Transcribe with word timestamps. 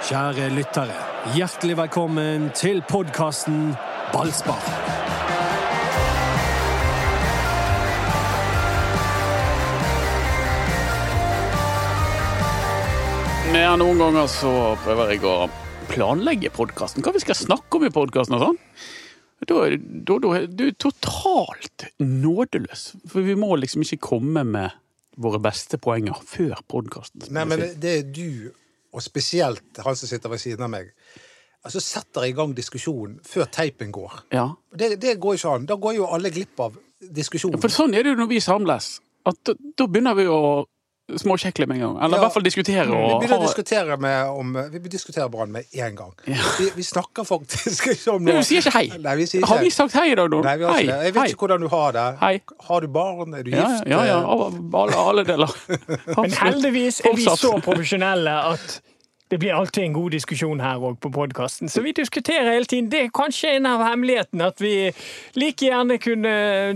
Kjære 0.00 0.46
lyttere, 0.56 0.94
hjertelig 1.36 1.74
velkommen 1.76 2.46
til 2.56 2.78
podkasten 2.88 3.74
Ballspar. 4.14 4.62
Ja, 13.52 13.74
noen 13.76 14.00
ganger 14.00 14.24
så 14.32 14.52
prøver 14.86 15.12
jeg 15.12 15.26
å 15.28 15.34
planlegge 15.92 16.48
podkasten. 16.56 17.04
Hva 17.04 17.12
vi 17.12 17.20
skal 17.20 17.36
snakke 17.36 17.76
om 17.76 17.84
i 17.84 17.92
podkasten 17.92 18.38
og 18.38 18.46
sånn. 18.46 18.60
Da, 19.44 19.66
da, 19.68 20.16
da 20.16 20.32
er 20.38 20.48
du 20.48 20.70
totalt 20.80 21.90
nådeløs. 22.00 22.94
For 23.04 23.28
vi 23.28 23.36
må 23.36 23.52
liksom 23.60 23.84
ikke 23.84 24.00
komme 24.14 24.46
med 24.48 24.80
våre 25.20 25.42
beste 25.44 25.76
poenger 25.76 26.24
før 26.24 26.64
podkasten. 26.72 27.28
Nei, 27.36 27.44
men 27.44 27.68
det 27.84 27.94
er 27.98 28.08
du, 28.08 28.54
og 28.90 29.04
spesielt 29.04 29.82
han 29.84 29.98
som 29.98 30.10
sitter 30.10 30.32
ved 30.32 30.42
siden 30.42 30.66
av 30.66 30.72
meg, 30.72 30.90
altså 31.66 31.82
setter 31.84 32.26
i 32.26 32.34
gang 32.36 32.54
diskusjonen 32.56 33.18
før 33.26 33.50
teipen 33.52 33.92
går. 33.94 34.24
Ja. 34.34 34.48
Det, 34.72 34.94
det 35.02 35.18
går 35.22 35.38
ikke 35.38 35.54
an. 35.54 35.68
Da 35.68 35.76
går 35.80 35.98
jo 36.00 36.08
alle 36.10 36.32
glipp 36.34 36.60
av 36.62 36.78
diskusjonen. 37.00 37.60
For 37.62 37.72
sånn 37.72 37.94
er 37.94 38.04
det 38.04 38.14
jo 38.14 38.20
når 38.22 38.30
vi 38.32 38.42
samles. 38.44 38.92
At 39.28 39.40
da, 39.46 39.54
da 39.78 39.86
begynner 39.86 40.16
vi 40.18 40.26
å 40.30 40.40
småkjekle 41.18 41.66
med 41.66 41.76
en 41.76 41.82
gang. 41.82 41.96
Eller 42.04 42.16
Ja. 42.16 42.20
i 42.20 42.24
hvert 42.26 42.32
fall 42.36 42.42
diskutere. 42.46 42.84
Vi 42.86 42.92
Og 42.92 43.20
begynner 43.22 43.38
å 43.38 43.46
diskutere, 43.46 43.96
med, 44.00 44.26
om, 44.28 44.52
vi 44.72 44.78
diskuterer 44.92 45.28
Brann 45.28 45.52
med 45.52 45.64
en 45.74 45.96
gang. 45.96 46.12
Ja. 46.26 46.36
Vi, 46.58 46.70
vi 46.76 46.82
snakker 46.82 47.24
faktisk 47.24 47.86
ikke 47.94 48.12
om 48.14 48.22
noe 48.24 48.36
du 48.40 48.42
sier 48.46 48.60
ikke 48.62 48.74
hei. 48.78 48.90
Nei, 48.98 49.16
vi 49.16 49.26
sier 49.26 49.40
ikke 49.42 49.48
Har 49.54 49.58
vi 49.64 49.70
sagt 49.70 49.94
hei 49.98 50.12
i 50.12 50.14
dag, 50.14 50.30
da? 50.30 50.40
Nei, 50.46 50.56
vi 50.56 50.64
har 50.64 50.72
hei, 50.72 50.82
ikke 50.84 50.92
det. 50.92 51.04
Jeg 51.04 51.14
vet 51.14 51.22
hei. 51.22 51.28
ikke 51.34 51.46
hvordan 51.46 51.60
du 51.60 51.68
har 51.74 51.92
det. 51.98 52.06
Hei. 52.20 52.34
Har 52.68 52.80
du 52.80 52.88
barn? 52.88 53.34
Er 53.34 53.42
du 53.42 53.50
Ja, 53.50 53.66
gift? 53.70 53.88
ja, 53.90 54.04
ja. 54.04 54.20
Alle, 54.26 54.96
alle 54.96 55.24
deler. 55.24 55.56
Men 56.20 56.32
heldigvis 56.32 57.00
er 57.04 57.16
vi 57.16 57.26
så 57.26 57.56
profesjonelle 57.64 58.36
at 58.54 58.80
det 59.30 59.38
blir 59.38 59.52
alltid 59.54 59.84
en 59.84 59.92
god 59.94 60.10
diskusjon 60.10 60.58
her 60.60 60.80
òg 60.82 60.96
på 60.98 61.10
podkasten. 61.14 61.68
Så 61.70 61.84
vi 61.84 61.92
diskuterer 61.94 62.48
hele 62.50 62.66
tiden. 62.66 62.88
Det 62.90 63.04
er 63.04 63.12
kanskje 63.14 63.52
en 63.60 63.66
av 63.70 63.84
hemmelighetene 63.86 64.48
at 64.50 64.58
vi 64.58 64.72
like 65.38 65.68
gjerne 65.68 66.00
kunne 66.02 66.32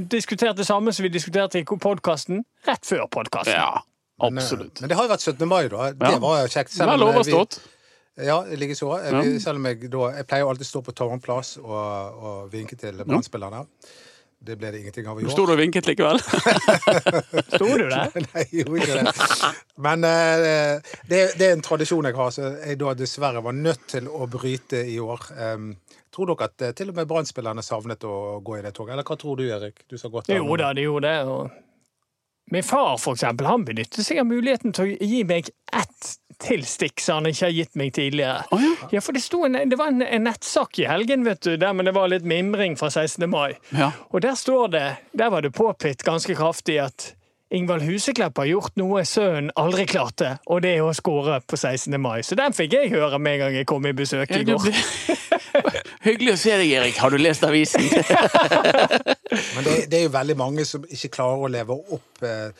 diskutert 0.06 0.54
det 0.56 0.66
samme 0.68 0.92
som 0.94 1.02
vi 1.02 1.10
diskuterte 1.10 1.58
i 1.58 1.64
podkasten 1.66 2.44
rett 2.68 2.86
før 2.86 3.08
podkasten. 3.10 3.58
Ja, 3.58 3.82
absolutt. 4.30 4.80
Men 4.80 4.88
det 4.92 4.96
har 4.98 5.06
jo 5.08 5.12
vært 5.14 5.24
17. 5.26 5.48
mai, 5.48 5.68
da. 5.68 5.90
Det 5.92 6.10
Ja. 6.14 6.18
var 6.18 6.46
kjekt. 6.48 6.70
selv 6.70 6.90
om 6.90 7.00
Vel 7.00 7.06
vi- 7.06 7.14
overstått. 7.18 7.58
Ja, 8.16 8.42
likeså. 8.44 8.92
Selv 9.42 9.56
om 9.58 9.64
jeg 9.66 9.90
da 9.90 10.10
Jeg 10.16 10.26
pleier 10.30 10.46
alltid 10.46 10.62
å 10.66 10.70
stå 10.70 10.82
på 10.86 10.92
Tårnplass 10.94 11.56
og, 11.58 11.70
og 12.24 12.50
vinke 12.52 12.76
til 12.78 12.92
Brann-spillerne. 13.04 13.66
Det 14.44 14.58
ble 14.60 14.70
det 14.70 14.80
ingenting 14.82 15.06
av 15.08 15.18
i 15.18 15.22
Du 15.22 15.28
år. 15.28 15.32
sto 15.32 15.42
og 15.48 15.56
vinket 15.58 15.86
likevel. 15.88 16.18
Sto 17.54 17.64
du 17.64 17.88
der? 17.88 18.10
Nei, 18.34 18.44
jeg 18.52 18.66
gjorde 18.66 18.80
ikke 18.82 18.98
det. 19.00 19.52
Men 19.80 20.04
eh, 20.04 20.94
det, 21.08 21.20
det 21.40 21.48
er 21.48 21.54
en 21.56 21.62
tradisjon 21.64 22.04
jeg 22.04 22.14
har, 22.18 22.30
så 22.34 22.50
jeg 22.60 22.78
da 22.78 22.92
dessverre 22.98 23.42
var 23.42 23.56
nødt 23.56 23.86
til 23.88 24.06
å 24.10 24.28
bryte 24.30 24.82
i 24.90 24.98
år. 25.00 25.24
Um, 25.54 25.70
tror 26.14 26.26
dere 26.34 26.44
at 26.50 26.62
eh, 26.68 26.74
til 26.76 26.92
og 26.92 26.98
med 27.00 27.08
Brann-spillerne 27.10 27.64
savnet 27.64 28.04
å 28.04 28.40
gå 28.44 28.58
i 28.58 28.62
det 28.66 28.74
toget? 28.76 28.92
Eller 28.98 29.08
hva 29.08 29.16
tror 29.18 29.40
du, 29.40 29.46
Erik? 29.48 29.80
Du 29.88 29.96
sa 29.98 30.08
godt 30.12 30.28
Jo 30.28 30.56
da, 30.60 30.72
det 30.76 30.84
gjorde 30.86 31.08
det. 31.08 31.18
Og 31.24 31.50
min 32.50 32.62
far, 32.62 32.98
for 32.98 33.16
eksempel, 33.16 33.46
han 33.46 33.64
benyttet 33.64 34.04
seg 34.06 34.20
av 34.20 34.28
muligheten 34.28 34.74
til 34.76 34.92
å 34.92 35.08
gi 35.08 35.22
meg 35.24 35.48
ett 35.72 36.10
tilstikk 36.42 37.00
som 37.00 37.22
han 37.22 37.30
ikke 37.30 37.46
har 37.46 37.54
gitt 37.54 37.74
meg 37.78 37.92
tidligere. 37.96 38.44
Oh, 38.52 38.62
ja. 38.62 38.74
Ja, 38.98 39.02
for 39.04 39.16
det, 39.16 39.22
en, 39.46 39.70
det 39.70 39.78
var 39.80 39.92
en, 39.92 40.02
en 40.02 40.26
nettsak 40.28 40.78
i 40.82 40.86
helgen, 40.90 41.24
vet 41.24 41.40
du, 41.46 41.56
der 41.56 41.72
men 41.72 41.88
det 41.88 41.94
var 41.96 42.10
litt 42.12 42.26
mimring 42.28 42.76
fra 42.76 42.90
16. 42.90 43.24
mai. 43.30 43.54
Ja. 43.70 43.92
Og 44.10 44.24
der 44.26 44.36
står 44.38 44.72
det, 44.74 44.86
der 45.12 45.32
var 45.32 45.46
det 45.46 45.54
påpitt 45.56 46.04
ganske 46.04 46.36
kraftig 46.36 46.80
at 46.84 47.14
Ingvald 47.54 47.82
Huseklepp 47.86 48.38
har 48.40 48.48
gjort 48.48 48.74
noe 48.80 49.04
sønnen 49.06 49.52
aldri 49.60 49.84
klarte, 49.86 50.38
og 50.50 50.64
det 50.64 50.72
er 50.74 50.82
å 50.82 50.94
skåre 50.96 51.38
på 51.46 51.56
16. 51.56 51.92
mai. 52.02 52.18
Så 52.26 52.34
den 52.38 52.56
fikk 52.56 52.74
jeg 52.74 52.90
høre 52.94 53.20
med 53.22 53.36
en 53.36 53.44
gang 53.44 53.58
jeg 53.60 53.68
kom 53.70 53.86
i 53.86 53.92
besøk 53.94 54.32
i 54.34 54.42
går. 54.48 54.64
Hyggelig 56.06 56.34
å 56.34 56.40
se 56.40 56.56
deg, 56.58 56.72
Erik. 56.80 56.98
Har 56.98 57.14
du 57.14 57.20
lest 57.20 57.46
avisen? 57.46 57.84
Men 59.56 59.64
det, 59.66 59.76
det 59.90 60.00
er 60.00 60.08
jo 60.08 60.14
veldig 60.16 60.36
mange 60.40 60.64
som 60.68 60.84
ikke 60.88 61.12
klarer 61.18 61.44
å 61.46 61.52
leve 61.52 61.76
opp 61.98 62.24
eh, 62.26 62.50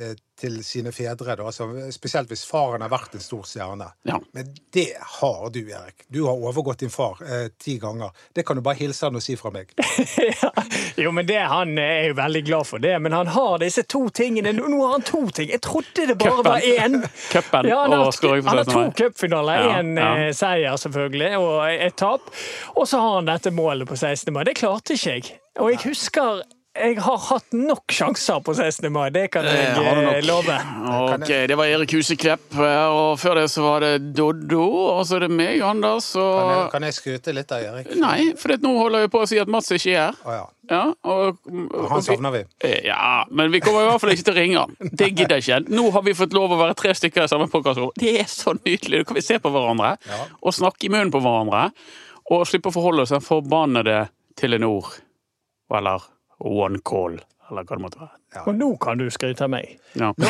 eh, 0.00 0.14
til 0.40 0.56
sine 0.66 0.90
fedre. 0.92 1.36
Da. 1.38 1.44
Altså, 1.46 1.68
spesielt 1.94 2.30
hvis 2.32 2.42
faren 2.48 2.82
har 2.82 2.90
vært 2.90 3.14
en 3.14 3.22
stor 3.22 3.44
stjerne. 3.46 3.86
Ja. 4.08 4.18
Men 4.34 4.48
det 4.74 4.88
har 5.20 5.50
du, 5.54 5.60
Erik. 5.70 6.06
Du 6.10 6.24
har 6.26 6.34
overgått 6.34 6.82
din 6.82 6.90
far 6.90 7.20
eh, 7.22 7.46
ti 7.60 7.76
ganger. 7.78 8.10
Det 8.34 8.42
kan 8.46 8.58
du 8.58 8.62
bare 8.66 8.80
hilse 8.80 9.06
han 9.06 9.14
og 9.20 9.22
si 9.22 9.36
fra 9.38 9.52
meg. 9.54 9.70
ja. 10.42 10.50
Jo, 10.96 11.12
men 11.14 11.26
det, 11.26 11.38
Han 11.50 11.78
er 11.78 12.08
jo 12.08 12.18
veldig 12.18 12.42
glad 12.46 12.66
for 12.66 12.82
det, 12.82 12.96
men 13.02 13.14
han 13.14 13.30
har 13.34 13.58
disse 13.62 13.82
to 13.82 14.08
tingene. 14.14 14.52
Nå 14.54 14.68
nå 14.70 14.82
har 14.82 14.96
han 14.96 15.06
to 15.06 15.22
ting. 15.34 15.50
Jeg 15.54 15.62
trodde 15.62 16.08
det 16.10 16.18
bare 16.18 16.42
Køppen. 16.42 16.50
var 16.50 16.60
én. 16.60 16.98
Cupen 17.30 17.70
Ja, 17.70 17.80
og 17.84 17.92
han 18.48 18.58
har 18.58 18.70
to 18.70 18.84
cupfinaler. 18.98 19.70
Én 19.78 19.94
ja. 19.98 20.10
eh, 20.26 20.32
seier, 20.34 20.76
selvfølgelig, 20.80 21.32
og 21.38 21.70
et 21.70 21.96
tap. 22.00 22.34
Og 22.74 22.88
så 22.90 22.98
har 23.02 23.20
han 23.20 23.30
dette 23.30 23.54
målet 23.54 23.88
på 23.88 23.96
16. 23.96 24.32
mai. 24.34 24.44
Det 24.50 24.58
klarte 24.58 24.98
ikke 24.98 25.16
jeg. 25.18 25.34
Og 25.60 25.70
jeg 25.74 25.82
husker 25.90 26.42
jeg 26.74 26.96
har 26.98 27.18
hatt 27.28 27.52
nok 27.54 27.92
sjanser 27.94 28.40
på 28.42 28.50
16. 28.50 28.88
mai, 28.90 29.04
det 29.14 29.28
kan 29.30 29.44
jeg 29.46 29.76
Det 29.76 29.82
nok. 29.84 30.08
eh, 30.10 30.24
love. 30.26 30.54
Ok, 31.14 31.28
det 31.46 31.54
var 31.54 31.68
Erik 31.70 31.92
Huseklepp, 31.94 32.56
og 32.58 33.12
før 33.22 33.36
det 33.38 33.44
så 33.52 33.62
var 33.62 33.84
det 33.84 34.08
Doddo, 34.16 34.64
og 34.96 35.04
så 35.06 35.20
er 35.20 35.28
det 35.28 35.30
meg, 35.30 35.60
Anders, 35.62 36.08
Kan 36.18 36.24
jeg, 36.50 36.56
og 36.64 36.72
kan 36.72 36.82
jeg 36.82 36.96
skryte 36.96 37.32
litt 37.36 37.52
av 37.54 37.62
Erik? 37.62 37.92
Nei, 37.94 38.32
for 38.34 38.56
nå 38.58 38.72
holder 38.80 39.04
jeg 39.06 39.12
på 39.14 39.22
å 39.22 39.28
si 39.30 39.38
at 39.38 39.46
Mats 39.54 39.70
ikke 39.70 39.94
er 39.94 40.00
her. 40.00 40.18
Oh, 40.26 40.32
ja. 40.34 40.42
Ja, 40.74 40.82
og, 41.04 41.38
og 41.46 41.86
Han 41.92 42.02
savner 42.02 42.34
vi. 42.34 42.42
Ja, 42.88 43.22
men 43.30 43.52
vi 43.54 43.60
kommer 43.62 43.86
i 43.86 43.88
hvert 43.92 44.00
fall 44.02 44.16
ikke 44.16 44.26
til 44.26 44.34
å 44.34 44.38
ringe 44.40 44.58
han. 44.66 44.74
Det 44.90 45.12
gidder 45.14 45.38
jeg 45.38 45.46
ikke. 45.46 45.62
Nå 45.78 45.86
har 45.94 46.02
vi 46.02 46.16
fått 46.18 46.34
lov 46.34 46.56
å 46.56 46.58
være 46.58 46.74
tre 46.82 46.90
stykker 46.98 47.22
i 47.22 47.30
samme 47.30 47.46
podkastrom. 47.54 47.94
Det 48.02 48.16
er 48.18 48.26
så 48.26 48.56
nydelig. 48.58 49.04
Da 49.04 49.10
kan 49.12 49.20
vi 49.22 49.26
se 49.30 49.38
på 49.38 49.54
hverandre 49.54 49.94
Ja. 50.10 50.24
og 50.42 50.58
snakke 50.58 50.88
i 50.88 50.90
munnen 50.90 51.14
på 51.14 51.22
hverandre. 51.22 51.68
Og 52.34 52.48
slippe 52.50 52.72
å 52.72 52.74
forholde 52.74 53.06
oss 53.06 53.14
til 53.14 53.20
den 53.20 53.28
forbannede 53.30 54.08
Telenor. 54.34 54.96
Eller 55.72 56.02
One 56.44 56.78
Call, 56.84 57.20
eller 57.50 57.62
hva 57.64 57.76
det 57.76 57.84
måtte 57.84 58.00
være. 58.02 58.16
Og 58.44 58.54
nå 58.58 58.76
kan 58.82 58.98
du 59.00 59.06
skryte 59.14 59.44
av 59.46 59.50
meg. 59.54 59.78
Ja. 59.94 60.12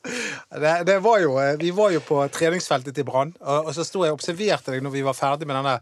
Det, 0.50 0.82
det 0.86 0.98
var 0.98 1.20
jo, 1.22 1.36
eh, 1.38 1.56
vi 1.58 1.70
var 1.70 1.92
jo 1.94 2.00
på 2.02 2.16
treningsfeltet 2.34 2.96
til 2.96 3.04
Brann, 3.06 3.30
og, 3.38 3.68
og 3.70 3.74
så 3.76 3.84
sto 3.86 4.02
jeg 4.02 4.10
og 4.10 4.18
observerte 4.18 4.74
deg 4.74 4.82
når 4.82 4.94
vi 4.96 5.02
var 5.06 5.14
ferdig 5.14 5.46
med 5.46 5.54
denne 5.60 5.76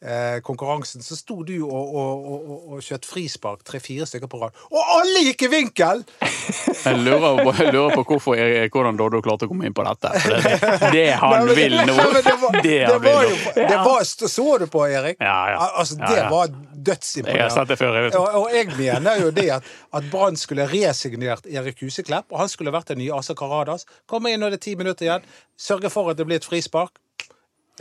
eh, 0.00 0.38
konkurransen. 0.46 1.04
Så 1.04 1.18
sto 1.18 1.42
du 1.44 1.58
og, 1.66 1.90
og, 1.92 2.24
og, 2.24 2.54
og, 2.72 2.78
skjøt 2.84 3.04
frispark 3.04 3.60
tre-fire 3.68 4.08
stykker 4.08 4.30
på 4.32 4.40
rad. 4.40 4.56
Og 4.72 4.80
alle 4.96 5.26
gikk 5.26 5.44
i 5.44 5.50
vinkel! 5.58 6.04
Jeg 6.84 6.98
lurer, 7.00 7.38
på, 7.40 7.52
jeg 7.56 7.72
lurer 7.72 7.94
på 7.96 8.02
hvorfor, 8.04 8.40
hvordan 8.74 8.98
Doddo 8.98 9.22
klarte 9.24 9.46
å 9.46 9.48
komme 9.48 9.64
inn 9.64 9.72
på 9.76 9.86
dette. 9.86 10.10
For 10.20 10.34
det, 10.44 10.90
det, 10.92 11.04
han 11.16 11.46
Nei, 11.48 11.54
vil 11.56 11.76
nå. 11.88 11.94
Det 12.26 12.34
var, 12.42 12.58
Det 12.60 12.74
jo 12.84 13.38
det 13.56 13.78
var, 13.86 14.04
Så 14.04 14.44
du 14.60 14.66
på, 14.68 14.82
Erik? 14.84 15.16
Ja, 15.22 15.38
ja. 15.54 15.70
Altså, 15.80 15.96
det 16.02 16.18
ja. 16.18 16.26
var 16.28 16.50
Jeg 16.50 16.52
har 16.52 16.84
dødsimponerende. 16.90 17.54
sett 17.54 17.72
det 17.72 17.78
før. 17.80 17.96
Jeg 17.96 18.06
vet. 18.10 18.18
Og, 18.20 18.36
og 18.42 18.52
jeg 18.52 18.68
mener 18.76 19.22
jo 19.22 19.30
det 19.32 19.46
at, 19.56 19.70
at 19.96 20.10
Brann 20.12 20.36
skulle 20.36 20.66
resignert 20.68 21.48
Erik 21.48 21.80
Huseklepp, 21.80 22.28
og 22.28 22.42
han 22.42 22.52
skulle 22.52 22.74
vært 22.74 22.92
den 22.92 23.00
nye 23.00 23.16
Asa 23.16 23.36
Karadas. 23.38 23.86
Komme 24.14 24.30
inn 24.30 24.42
når 24.44 24.54
det 24.54 24.60
er 24.60 24.66
ti 24.68 24.76
minutter 24.78 25.08
igjen, 25.08 25.26
sørge 25.58 25.90
for 25.90 26.12
at 26.12 26.20
det 26.20 26.26
blir 26.28 26.38
et 26.38 26.46
frispark. 26.46 27.00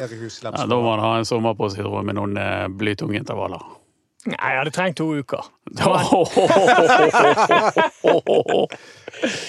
Erik. 0.01 0.25
Ja, 0.41 0.49
da 0.65 0.77
må 0.81 0.89
han 0.95 1.03
ha 1.05 1.11
en 1.19 1.27
sommer 1.29 1.53
på 1.53 1.69
sitt 1.69 1.85
rom 1.85 2.07
med 2.09 2.17
noen 2.17 2.33
eh, 2.41 2.65
blytunge 2.73 3.19
intervaller. 3.19 3.61
Nei, 4.25 4.37
jeg 4.39 4.59
hadde 4.61 4.71
trengt 4.73 4.97
to 4.97 5.11
uker. 5.19 5.43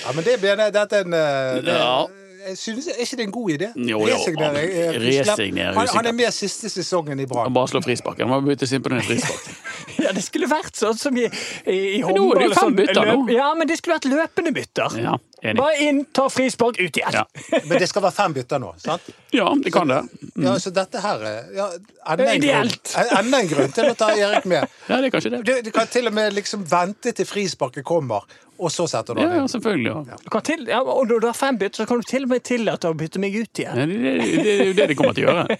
Ja, 0.04 0.12
men 0.14 0.24
det 0.26 0.36
blir 0.42 0.58
det, 0.60 0.66
dette 0.74 1.00
er 1.00 1.06
en 1.06 1.14
eh, 1.16 1.62
det, 1.64 1.74
Ja. 1.78 2.06
Jeg 2.44 2.58
synes, 2.58 2.86
Er 2.92 3.00
ikke 3.04 3.16
det 3.16 3.24
en 3.28 3.32
god 3.34 3.50
idé? 3.54 3.68
Jo, 3.76 4.00
jo. 4.04 4.08
Resignere 4.10 4.62
Erik 4.64 5.00
Huseklepp. 5.04 5.76
Han, 5.78 5.88
han 5.94 6.06
er 6.10 6.12
med 6.12 6.32
siste 6.36 6.68
sesongen 6.72 7.18
i 7.20 7.24
Han 7.24 7.28
Brann. 7.30 7.54
bare 7.56 7.68
slår 7.72 7.84
frispark. 7.86 8.18
Han 8.20 8.28
må 8.32 8.40
byttes 8.44 8.72
inn 8.76 8.82
på 8.84 8.92
den 8.94 9.02
frisparken. 9.06 9.60
Ja, 10.04 10.10
det 10.12 10.22
skulle 10.24 10.46
vært 10.50 10.76
sånn 10.76 10.96
som 10.98 11.16
i, 11.16 11.24
i, 11.70 11.74
i 11.96 12.00
nå 12.02 12.08
er 12.08 12.12
det 12.12 12.18
jo 12.18 12.24
håndball. 12.24 12.52
fem 12.52 12.58
sånn 12.58 12.74
bytter 12.76 13.06
nå. 13.08 13.14
Ja, 13.32 13.46
men 13.56 13.68
det 13.68 13.76
skulle 13.78 13.96
vært 13.96 14.08
løpende 14.10 14.52
bytter. 14.56 14.96
Ja, 15.00 15.14
enig. 15.40 15.56
Bare 15.60 15.76
inn, 15.86 16.00
ta 16.16 16.24
frispark, 16.32 16.80
ut 16.80 16.98
igjen. 16.98 17.14
Ja. 17.14 17.22
Men 17.68 17.78
det 17.80 17.88
skal 17.88 18.02
være 18.04 18.16
fem 18.16 18.34
bytter 18.36 18.60
nå, 18.62 18.72
sant? 18.82 19.06
Ja, 19.32 19.46
det 19.64 19.72
kan 19.74 19.88
det. 19.92 20.00
Ja, 20.44 20.56
så 20.60 20.72
dette 20.76 21.00
her 21.04 21.24
er 21.30 21.38
ja, 21.56 21.68
enda, 22.10 22.26
en 22.26 22.42
Ideelt. 22.42 22.90
en 22.96 23.06
grunn, 23.06 23.18
enda 23.20 23.40
en 23.44 23.52
grunn 23.54 23.74
til 23.76 23.90
å 23.92 23.94
ta 24.02 24.10
Erik 24.18 24.48
med. 24.50 24.66
Ja, 24.90 24.98
det 25.00 25.08
er 25.08 25.14
kanskje 25.14 25.34
det. 25.36 25.42
Du, 25.48 25.52
du 25.64 25.70
kan 25.72 25.88
til 25.94 26.10
og 26.10 26.16
med 26.16 26.34
liksom 26.36 26.66
vente 26.68 27.14
til 27.16 27.28
frisparket 27.28 27.86
kommer, 27.88 28.26
og 28.64 28.72
så 28.72 28.86
setter 28.90 29.14
du 29.18 29.22
Ja, 29.22 29.28
ja 29.36 29.42
inn. 29.44 29.50
selvfølgelig. 29.52 29.92
Ja. 30.08 30.18
Du 30.24 30.30
kan 30.32 30.44
til, 30.48 30.64
ja, 30.72 30.80
og 30.82 31.06
når 31.10 31.20
du 31.22 31.26
har 31.28 31.36
fem 31.38 31.58
bytter, 31.60 31.82
så 31.84 31.88
kan 31.90 32.00
du 32.00 32.08
til 32.08 32.24
og 32.26 32.32
med 32.34 32.44
tillate 32.48 32.88
å 32.90 32.96
bytte 32.98 33.20
meg 33.22 33.36
ut 33.36 33.60
igjen. 33.62 33.76
Ja, 33.78 33.86
det, 33.86 33.98
det, 34.02 34.44
det 34.44 34.54
er 34.54 34.64
jo 34.70 34.76
det 34.80 34.88
de 34.92 34.96
kommer 34.98 35.14
til 35.16 35.28
å 35.28 35.34
gjøre. 35.34 35.58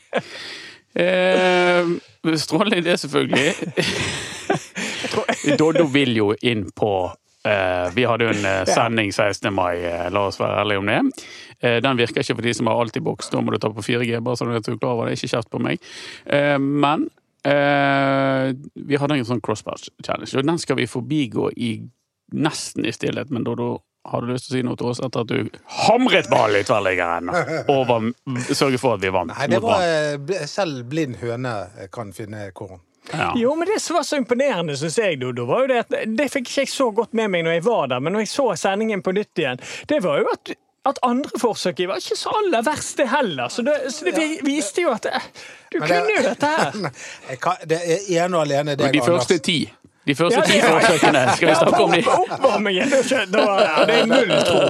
Eh, 0.95 1.93
Strålende 2.41 2.79
idé, 2.81 2.95
selvfølgelig. 3.03 3.53
Doddo 5.59 5.85
vil 5.93 6.15
jo 6.17 6.29
inn 6.47 6.65
på 6.77 6.91
eh, 7.47 7.89
Vi 7.95 8.05
hadde 8.09 8.29
jo 8.29 8.33
en 8.35 8.47
eh, 8.49 8.63
sending 8.71 9.11
16. 9.13 9.51
mai, 9.55 9.75
eh, 9.85 10.07
la 10.15 10.23
oss 10.31 10.39
være 10.41 10.63
ærlige 10.63 10.81
om 10.83 10.89
det. 10.91 11.01
Eh, 11.61 11.79
den 11.85 11.99
virker 12.01 12.23
ikke 12.25 12.37
for 12.39 12.47
de 12.47 12.55
som 12.57 12.71
har 12.71 12.81
Altibox. 12.85 13.29
Da 13.33 13.43
må 13.45 13.53
du 13.55 13.59
ta 13.63 13.71
på 13.75 13.85
4G, 13.85 14.21
bare 14.25 14.39
så 14.41 14.49
du 14.49 14.55
er 14.57 14.79
klar 14.81 14.95
over 14.97 15.11
det. 15.11 15.19
Ikke 15.19 15.33
kjeft 15.37 15.51
på 15.53 15.61
meg. 15.63 15.83
Eh, 16.27 16.57
men 16.63 17.09
eh, 17.45 18.55
vi 18.87 19.01
hadde 19.01 19.19
en 19.21 19.29
sånn 19.29 19.43
crossbatch 19.45 19.91
challenge, 20.07 20.33
og 20.41 20.49
den 20.49 20.63
skal 20.63 20.79
vi 20.81 20.89
forbigå 20.91 21.51
i 21.57 21.75
nesten 22.35 22.87
i 22.87 22.93
stillhet, 22.93 23.31
men 23.31 23.45
Dodo, 23.47 23.79
har 24.05 24.21
du 24.21 24.33
lyst 24.35 24.51
til 24.51 24.55
å 24.55 24.59
si 24.59 24.65
noe 24.67 24.77
til 24.77 24.91
oss 24.91 25.01
etter 25.01 25.23
at 25.25 25.31
du 25.31 25.61
hamret 25.87 26.27
ballen 26.29 26.61
i 26.61 26.67
tverrliggeren 26.69 27.31
og 27.73 27.87
var, 27.89 28.09
sørget 28.53 28.83
for 28.83 28.99
at 28.99 29.05
vi 29.05 29.13
vant 29.15 29.33
Nei, 29.33 29.47
det 29.49 29.61
var 29.65 29.81
eh, 29.87 30.43
Selv 30.51 30.83
blind 30.93 31.17
høne 31.23 31.55
kan 31.95 32.11
finne 32.13 32.51
korn. 32.53 32.83
Ja. 33.13 33.31
Jo, 33.37 33.55
men 33.57 33.69
det 33.69 33.79
som 33.85 33.97
var 33.99 34.05
så 34.09 34.17
imponerende, 34.21 34.77
syns 34.81 34.99
jeg, 35.01 35.19
Dodo, 35.21 35.47
var 35.49 35.65
jo 35.65 35.71
det 35.73 35.81
at 35.87 35.97
Det 36.19 36.29
fikk 36.33 36.51
ikke 36.51 36.67
jeg 36.67 36.73
så 36.73 36.91
godt 36.97 37.17
med 37.17 37.33
meg 37.33 37.47
når 37.47 37.59
jeg 37.59 37.65
var 37.67 37.89
der, 37.95 38.05
men 38.05 38.17
når 38.17 38.27
jeg 38.27 38.33
så 38.35 38.47
sendingen 38.61 39.03
på 39.05 39.13
nytt 39.17 39.41
igjen, 39.41 39.61
det 39.89 40.03
var 40.05 40.21
jo 40.25 40.29
at 40.35 40.55
at 40.85 40.99
andre 41.01 41.39
forsøk 41.41 41.79
var 41.89 41.97
ikke 41.97 42.17
så 42.21 42.29
aller 42.43 42.61
verst, 42.67 42.99
det 43.01 43.07
heller. 43.09 43.49
Så 43.49 43.63
det, 43.65 43.73
så 43.89 44.05
det 44.05 44.27
viste 44.45 44.83
jo 44.85 44.91
at 44.93 45.07
eh, 45.09 45.29
du 45.73 45.79
Men 45.81 45.89
det- 45.89 46.01
kunne 46.01 46.17
jo 46.19 46.25
dette 46.27 46.51
her. 46.51 47.63
Det 47.71 47.79
er 47.81 48.11
ene 48.19 48.37
og 48.37 48.43
alene 48.43 48.75
deg, 48.77 48.91
Og 48.91 48.93
de 48.93 49.01
første 49.01 49.39
ti 49.39 49.57
De 50.05 50.15
første 50.15 50.41
ti 50.45 50.59
forsøkene, 50.61 51.21
skal 51.37 51.49
vi 51.49 51.55
snakke 51.57 51.83
om 51.85 51.93
de? 51.95 52.01
Oppvarmingen, 52.15 52.91
det 52.93 53.95
er 53.95 54.07
null 54.11 54.33
tro. 54.45 54.61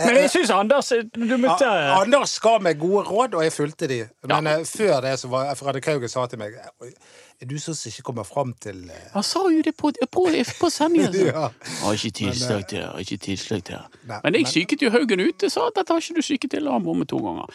Men 0.00 0.18
jeg 0.22 0.30
syns 0.32 0.50
Anders 0.54 0.90
du 1.14 1.36
måtte 1.38 1.68
Anders 2.00 2.34
ga 2.42 2.56
meg 2.62 2.80
gode 2.82 3.04
råd, 3.08 3.36
og 3.38 3.44
jeg 3.46 3.54
fulgte 3.54 3.88
de. 3.90 4.00
Men 4.26 4.50
ja. 4.50 4.56
før 4.66 5.00
det 5.06 5.14
så 5.22 5.30
var 5.30 5.54
Fredrik 5.58 5.86
Kauge 5.86 6.10
sa 6.10 6.26
til 6.30 6.40
meg 6.42 6.56
Er 6.58 7.48
du 7.50 7.56
sånn 7.60 7.76
som 7.76 7.90
ikke 7.90 8.04
kommer 8.06 8.26
fram 8.26 8.52
til 8.62 8.84
eh, 8.90 9.06
Han 9.14 9.24
sa 9.26 9.42
jo 9.52 9.62
det 9.66 9.74
på, 9.78 9.90
på, 10.10 10.26
på 10.60 10.70
sendingen. 10.70 11.14
Ja. 11.34 11.48
Har 11.82 11.96
ikke 11.98 12.10
tilslag 12.20 12.66
til 12.70 12.78
det. 12.80 12.86
Har 12.88 13.02
ikke 13.02 13.18
tilslag 13.24 13.64
til 13.66 13.76
det. 13.78 14.00
Nei, 14.10 14.18
Men 14.24 14.38
jeg 14.38 14.44
men- 14.46 14.50
psyket 14.52 14.82
jo 14.86 14.90
Haugen 14.94 15.20
ut. 15.24 15.42
Jeg 15.42 15.52
sa 15.54 15.66
at 15.68 15.78
dette 15.78 15.92
har 15.94 16.02
ikke 16.02 16.18
du 16.18 16.24
psyket 16.24 16.54
til, 16.56 16.70
han 16.70 16.84
bommet 16.86 17.10
to 17.10 17.18
ganger. 17.22 17.50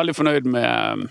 Veldig 0.00 0.14
fornøyd 0.18 0.48
med, 0.50 1.06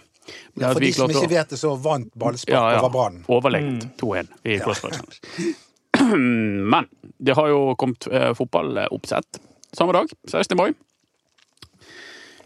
med 0.53 0.73
For 0.73 0.85
de 0.85 0.91
som 0.95 1.13
ikke 1.13 1.31
vet 1.31 1.55
det, 1.55 1.59
så 1.61 1.73
vant 1.79 2.13
ballspark 2.13 2.55
ja, 2.55 2.63
ja. 2.75 2.83
over 2.83 2.93
Brann. 2.93 3.23
Overlegent 3.27 3.89
2-1 4.01 4.31
i 4.43 4.59
Crossbar 4.63 4.95
Challenge. 4.97 5.55
Men 6.73 6.87
det 7.17 7.35
har 7.35 7.49
jo 7.51 7.75
kommet 7.79 8.07
eh, 8.11 8.31
fotballoppsett 8.37 9.41
samme 9.73 9.93
dag, 9.93 10.07
16. 10.27 10.57
mai. 10.57 10.73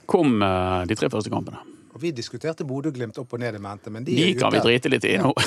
Kom 0.06 0.42
eh, 0.42 0.82
de 0.88 0.96
tre 0.96 1.10
første 1.10 1.32
kampene. 1.32 1.62
Og 1.94 2.02
vi 2.02 2.12
diskuterte 2.12 2.66
Bodø-Glimt 2.66 3.20
opp 3.22 3.36
og 3.36 3.42
ned 3.44 3.56
i 3.56 3.62
mente, 3.62 3.92
men 3.94 4.06
de 4.06 4.16
De 4.18 4.32
er 4.32 4.40
kan 4.40 4.52
vi 4.54 4.64
drite 4.64 4.90
litt 4.90 5.06
i 5.06 5.14
nå. 5.22 5.30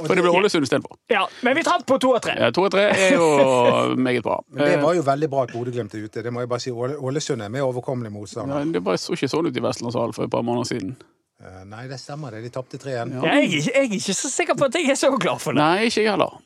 For 0.00 0.16
det 0.16 0.24
ble 0.24 0.32
Ålesund 0.32 0.64
istedenfor. 0.64 0.96
Ja, 1.12 1.26
men 1.44 1.56
vi 1.58 1.62
traff 1.66 1.84
på 1.86 1.98
to 2.00 2.14
og 2.16 2.22
tre. 2.24 2.32
Ja, 2.40 2.48
To 2.56 2.64
og 2.64 2.72
tre 2.72 2.86
er 2.88 3.14
jo 3.14 3.26
meget 4.06 4.24
bra. 4.24 4.38
Men 4.48 4.64
det 4.64 4.78
var 4.82 4.96
jo 4.96 5.04
veldig 5.06 5.28
bra 5.30 5.44
at 5.44 5.52
Bodø-Glimt 5.54 5.94
er 5.94 6.06
ute. 6.06 6.24
Det 6.24 6.32
må 6.32 6.42
jeg 6.42 6.50
bare 6.50 6.64
si. 6.64 6.72
Ålesund 6.72 7.44
er 7.44 7.52
med 7.52 7.66
overkommelig 7.66 8.12
motstand. 8.14 8.50
Ja, 8.50 8.64
det 8.64 8.82
bare 8.86 9.00
så 9.00 9.14
ikke 9.14 9.28
sånn 9.30 9.50
ut 9.50 9.56
i 9.56 9.64
Vestlandshallen 9.64 10.16
for 10.16 10.26
et 10.26 10.32
par 10.32 10.46
måneder 10.46 10.70
siden. 10.72 10.96
Eh, 11.40 11.64
Nei, 11.64 11.86
det 11.88 11.98
stemmer 12.00 12.30
det. 12.36 12.42
De 12.44 12.50
tapte 12.52 12.78
3-1. 12.78 13.14
Ja, 13.16 13.34
jeg, 13.40 13.48
ikke- 13.50 13.72
jeg 13.74 13.84
er 13.90 13.94
ikke 13.96 14.14
så 14.14 14.28
sikker 14.30 14.54
på 14.60 14.64
at 14.68 14.74
jeg 14.74 14.90
er 14.90 14.98
så 15.00 15.10
glad 15.18 15.40
for 15.40 15.52
det. 15.56 15.62
Nei, 15.62 15.86
ikke 15.88 16.02
jeg 16.04 16.10
heller. 16.10 16.38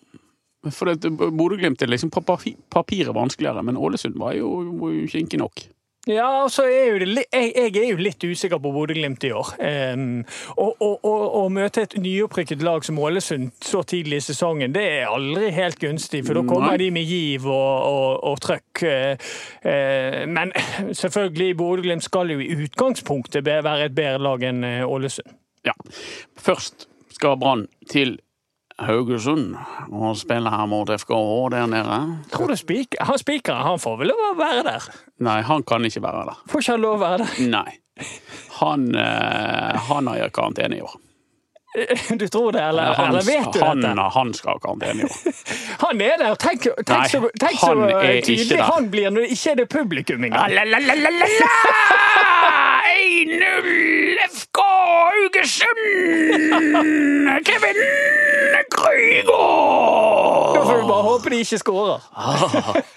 For 0.72 0.86
det- 0.94 1.10
Bodø-Glimt 1.12 1.82
er 1.82 1.86
liksom 1.90 2.10
på 2.10 2.22
papiret 2.24 3.14
vanskeligere, 3.14 3.62
men 3.64 3.76
Ålesund 3.76 4.16
var 4.16 4.32
jo, 4.34 4.48
var 4.80 4.90
jo 4.94 5.06
kinkig 5.06 5.38
nok. 5.38 5.64
Ja, 6.04 6.42
altså, 6.42 6.66
jeg, 6.68 6.98
er 7.32 7.86
jo 7.88 7.96
litt 7.96 8.24
usikker 8.24 8.60
på 8.60 8.72
Bodø-Glimt 8.74 9.24
i 9.24 9.30
år. 9.32 9.54
Å 10.60 11.44
møte 11.48 11.84
et 11.86 11.96
nyopprykket 11.96 12.64
lag 12.64 12.84
som 12.84 13.00
Ålesund 13.00 13.54
så 13.64 13.80
tidlig 13.88 14.20
i 14.20 14.26
sesongen, 14.26 14.74
det 14.76 14.84
er 14.98 15.08
aldri 15.08 15.48
helt 15.56 15.80
gunstig. 15.80 16.20
For 16.26 16.36
da 16.36 16.44
kommer 16.48 16.76
de 16.80 16.90
med 16.92 17.08
giv 17.08 17.48
og, 17.48 17.72
og, 17.88 18.10
og 18.28 18.42
trøkk. 18.44 18.84
eh, 18.84 19.30
eh, 19.64 20.20
men 20.28 20.52
selvfølgelig, 20.92 21.56
Bodø-Glimt 21.62 22.04
skal 22.04 22.34
jo 22.34 22.42
i 22.42 22.52
utgangspunktet 22.66 23.48
være 23.48 23.88
et 23.88 23.96
bedre 23.96 24.20
lag 24.28 24.44
enn 24.44 24.60
eh, 24.68 24.84
Ålesund. 24.84 25.32
Ja. 25.64 25.72
Først 26.36 26.88
skal 27.16 27.40
Brann 27.40 27.64
til 27.88 28.18
Haugesund 28.82 29.54
og 29.94 30.16
spille 30.18 30.50
her 30.50 30.66
mot 30.66 30.90
FKH 30.90 31.50
der 31.54 31.68
nede. 31.70 31.98
Tror 32.32 32.50
du 32.50 32.56
spik 32.58 32.96
han 33.00 33.20
spikeren 33.20 33.62
han 33.62 33.78
får 33.78 34.00
vel 34.00 34.10
lov 34.10 34.24
å 34.32 34.34
være 34.40 34.64
der? 34.66 34.88
Nei, 35.22 35.38
han 35.46 35.62
kan 35.62 35.86
ikke 35.86 36.02
være 36.02 36.26
der. 36.30 36.42
Får 36.50 36.64
ikke 36.64 36.74
han 36.74 36.82
lov 36.82 36.96
å 36.96 37.02
være 37.04 37.22
der? 37.22 37.48
Nei. 37.54 37.78
Han, 38.58 38.88
eh, 38.98 39.88
han 39.88 40.10
har 40.10 40.32
karantene 40.34 40.80
i 40.80 40.82
år. 40.82 40.96
Du 42.20 42.26
tror 42.28 42.52
det, 42.54 42.60
eller, 42.62 42.92
Han, 42.94 43.08
eller 43.08 43.22
vet 43.26 43.48
du 43.54 43.60
han, 43.64 43.80
dette? 43.82 44.04
han 44.14 44.34
skal 44.34 44.52
ha 44.52 44.58
karantene 44.62 45.02
jo. 45.08 45.08
Han 45.82 46.00
er 46.00 46.16
der. 46.20 46.34
Tenk, 46.38 46.62
tenk 46.86 46.88
Nei, 46.94 47.08
så, 47.10 47.20
tenk 47.40 47.58
så 47.58 47.72
ikke 47.74 48.20
tydelig 48.28 48.50
der. 48.58 48.62
han 48.68 48.90
blir 48.92 49.10
når 49.10 49.20
det 49.26 49.30
ikke 49.38 49.50
er 49.50 49.54
det 49.62 49.68
publikum 49.74 50.24
engang. 50.24 50.50
1-0 52.94 54.18
FK 54.30 54.58
Haugesund! 54.64 55.84
Kevin 57.48 57.80
Krygård! 58.74 60.54
Da 60.54 60.64
får 60.64 60.76
vi 60.76 60.86
bare 60.88 61.02
håpe 61.08 61.30
de 61.32 61.36
ikke 61.42 61.58
skårer. 61.60 61.98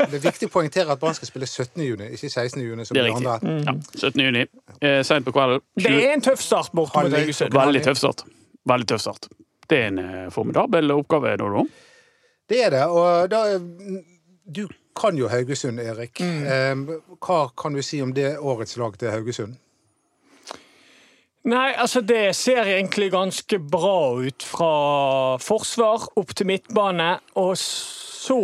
Det 0.07 0.19
er 0.19 0.23
viktig 0.23 0.50
å 0.50 0.53
poengtere 0.53 0.94
at 0.94 1.01
Brann 1.01 1.15
skal 1.18 1.30
spille 1.30 1.47
17. 1.50 1.83
juni, 1.88 2.09
ikke 2.15 2.30
16. 2.30 2.62
juni. 2.63 2.85
som 2.85 2.95
Det 2.97 3.03
er 3.03 3.09
de 3.09 3.13
riktig. 3.15 3.27
andre. 3.27 3.57
Ja, 3.65 3.73
17. 4.12 4.21
juni. 4.27 4.45
Eh, 4.81 5.00
Seint 5.07 5.25
på 5.27 5.33
kvelden. 5.35 5.63
Det 5.80 5.94
er 5.94 6.13
en 6.18 6.25
tøff 6.25 6.41
start 6.44 6.69
borte 6.77 7.03
mot 7.03 7.18
Haugesund. 7.18 7.53
Veldig 7.57 7.83
tøff 7.89 7.97
start. 8.03 8.25
Veldig 8.68 8.88
tøff 8.92 9.04
start. 9.04 9.30
Det 9.68 9.78
er 9.84 9.92
en 9.92 10.02
eh, 10.02 10.25
formidabel 10.34 10.92
oppgave, 10.96 11.36
Dodo. 11.40 11.66
Det 12.48 12.64
er 12.66 12.75
det. 12.75 12.84
Og 12.88 13.30
da 13.31 13.60
Du 14.48 14.68
kan 14.96 15.18
jo 15.18 15.28
Haugesund, 15.28 15.80
Erik. 15.80 16.19
Mm. 16.19 16.44
Eh, 16.48 17.16
Hva 17.19 17.48
kan 17.58 17.75
du 17.75 17.84
si 17.84 18.02
om 18.02 18.14
det 18.16 18.38
årets 18.40 18.78
lag 18.78 18.98
til 18.98 19.12
Haugesund? 19.12 19.58
Nei, 21.48 21.72
altså 21.80 22.02
det 22.04 22.36
ser 22.36 22.68
egentlig 22.68 23.12
ganske 23.14 23.60
bra 23.60 24.19
ut 24.19 24.44
fra 24.44 25.38
forsvar 25.40 26.10
opp 26.19 26.34
til 26.36 26.50
midtbane, 26.50 27.14
og 27.40 27.54
så 28.28 28.40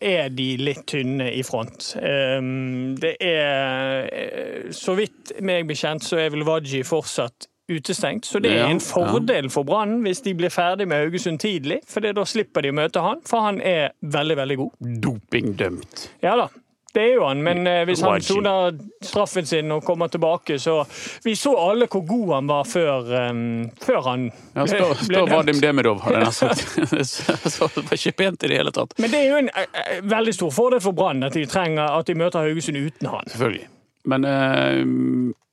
er 0.00 0.30
de 0.32 0.46
litt 0.56 0.86
tynne 0.88 1.26
i 1.36 1.42
front. 1.44 1.90
Um, 2.00 2.94
det 2.96 3.18
er 3.20 4.08
eh, 4.08 4.72
Så 4.72 4.96
vidt 4.96 5.34
meg 5.44 5.68
bekjent 5.68 6.06
så 6.06 6.22
er 6.22 6.32
vel 6.32 6.46
Waji 6.48 6.80
fortsatt 6.88 7.50
utestengt, 7.68 8.24
så 8.24 8.40
det 8.40 8.54
er 8.56 8.68
en 8.68 8.80
fordel 8.80 9.50
for 9.52 9.66
Brann 9.68 9.98
hvis 10.04 10.22
de 10.24 10.34
blir 10.38 10.52
ferdig 10.52 10.88
med 10.88 11.04
Haugesund 11.04 11.40
tidlig, 11.42 11.82
for 11.88 12.04
da 12.04 12.24
slipper 12.24 12.64
de 12.64 12.72
å 12.72 12.78
møte 12.80 13.02
han, 13.04 13.20
for 13.28 13.44
han 13.44 13.60
er 13.60 13.92
veldig, 14.00 14.38
veldig 14.40 14.56
god. 14.62 14.88
Dopingdømt. 15.04 16.08
Ja 16.24 16.38
da. 16.40 16.48
Det 16.94 17.02
er 17.02 17.18
jo 17.18 17.26
han, 17.28 17.42
men 17.44 17.66
eh, 17.68 17.82
hvis 17.84 18.00
han 18.02 18.22
soner 18.24 18.72
straffen 19.04 19.46
sin 19.46 19.70
og 19.74 19.84
kommer 19.84 20.08
tilbake, 20.08 20.56
så 20.58 20.80
Vi 21.24 21.34
så 21.36 21.52
alle 21.60 21.86
hvor 21.86 22.00
god 22.08 22.32
han 22.34 22.48
var 22.48 22.64
før, 22.64 23.10
um, 23.28 23.42
før 23.84 24.00
han 24.08 24.24
Ja, 24.54 24.64
ble, 24.64 24.78
dømt. 24.80 25.02
ble 25.04 25.04
spør 25.04 25.28
Vadim 25.28 25.52
dømt. 25.52 25.62
Demidov, 25.62 26.00
hadde 26.06 26.22
jeg 26.24 26.34
sagt. 26.34 26.64
Så 27.54 27.68
det 27.74 27.84
var 27.84 27.98
ikke 28.00 28.14
pent 28.22 28.42
i 28.48 28.50
det 28.50 28.58
hele 28.62 28.72
tatt. 28.72 28.96
Men 28.98 29.12
det 29.12 29.20
er 29.20 29.28
jo 29.28 29.42
en 29.44 29.50
eh, 29.52 29.98
veldig 30.08 30.34
stor 30.34 30.54
fordel 30.56 30.80
for 30.82 30.96
Brann 30.96 31.22
at 31.28 31.36
de 31.36 31.44
trenger 31.46 31.92
at 32.00 32.08
de 32.08 32.16
møter 32.18 32.48
Haugesund 32.48 32.80
uten 32.80 33.12
han. 33.12 33.30
Selvfølgelig. 33.34 33.68
Men, 34.08 34.24
er 34.24 34.82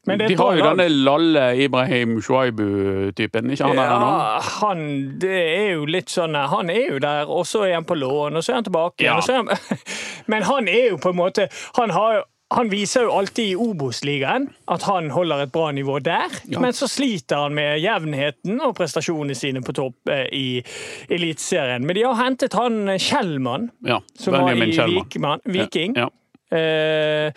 de 0.06 0.36
har 0.38 0.56
jo 0.56 0.64
lag. 0.64 0.78
denne 0.78 0.88
Lalle 1.06 1.46
Ibrahim 1.66 2.20
Shuaibu-typen, 2.22 3.50
ikke 3.52 3.66
han 3.72 3.76
der 3.80 3.90
ja, 3.90 3.98
Ja, 4.00 4.40
han 4.62 4.86
det 5.22 5.40
er 5.42 5.74
jo 5.76 5.86
litt 5.90 6.14
sånn 6.14 6.36
Han 6.36 6.70
er 6.70 6.92
jo 6.94 7.00
der, 7.00 7.26
og 7.32 7.46
så 7.50 7.64
er 7.66 7.74
han 7.80 7.86
på 7.90 7.98
lån, 7.98 8.38
og 8.38 8.44
så 8.46 8.54
er 8.54 8.62
han 8.62 8.68
tilbake 8.70 9.04
igjen. 9.04 9.20
Ja. 9.28 9.42
han, 9.42 9.82
Men 10.32 10.44
han 10.48 10.68
er 10.72 10.92
jo 10.92 10.98
på 11.02 11.10
en 11.16 11.20
måte 11.24 11.50
Han 11.80 11.90
har 11.96 12.24
han 12.54 12.70
viser 12.70 13.08
jo 13.08 13.12
alltid 13.18 13.48
i 13.52 13.56
Obos-ligaen 13.58 14.44
at 14.72 14.84
han 14.86 15.08
holder 15.12 15.42
et 15.48 15.52
bra 15.52 15.72
nivå 15.74 15.98
der, 16.06 16.30
Ja. 16.48 16.60
men 16.62 16.76
så 16.78 16.86
sliter 16.88 17.42
han 17.42 17.56
med 17.58 17.80
jevnheten 17.82 18.62
og 18.62 18.76
prestasjonene 18.78 19.34
sine 19.36 19.64
på 19.66 19.74
topp 19.74 20.12
eh, 20.14 20.28
i 20.32 20.62
Eliteserien. 21.10 21.84
Men 21.84 21.98
de 21.98 22.04
har 22.06 22.14
hentet 22.22 22.54
han 22.54 22.86
Kjellmann, 23.02 23.72
Ja. 23.84 23.98
som 24.14 24.38
var 24.38 24.54
i 24.54 24.70
Kjellmann. 24.72 24.94
Vikman, 25.10 25.42
Viking. 25.46 25.98
Ja. 25.98 26.08
Eh, 26.54 27.34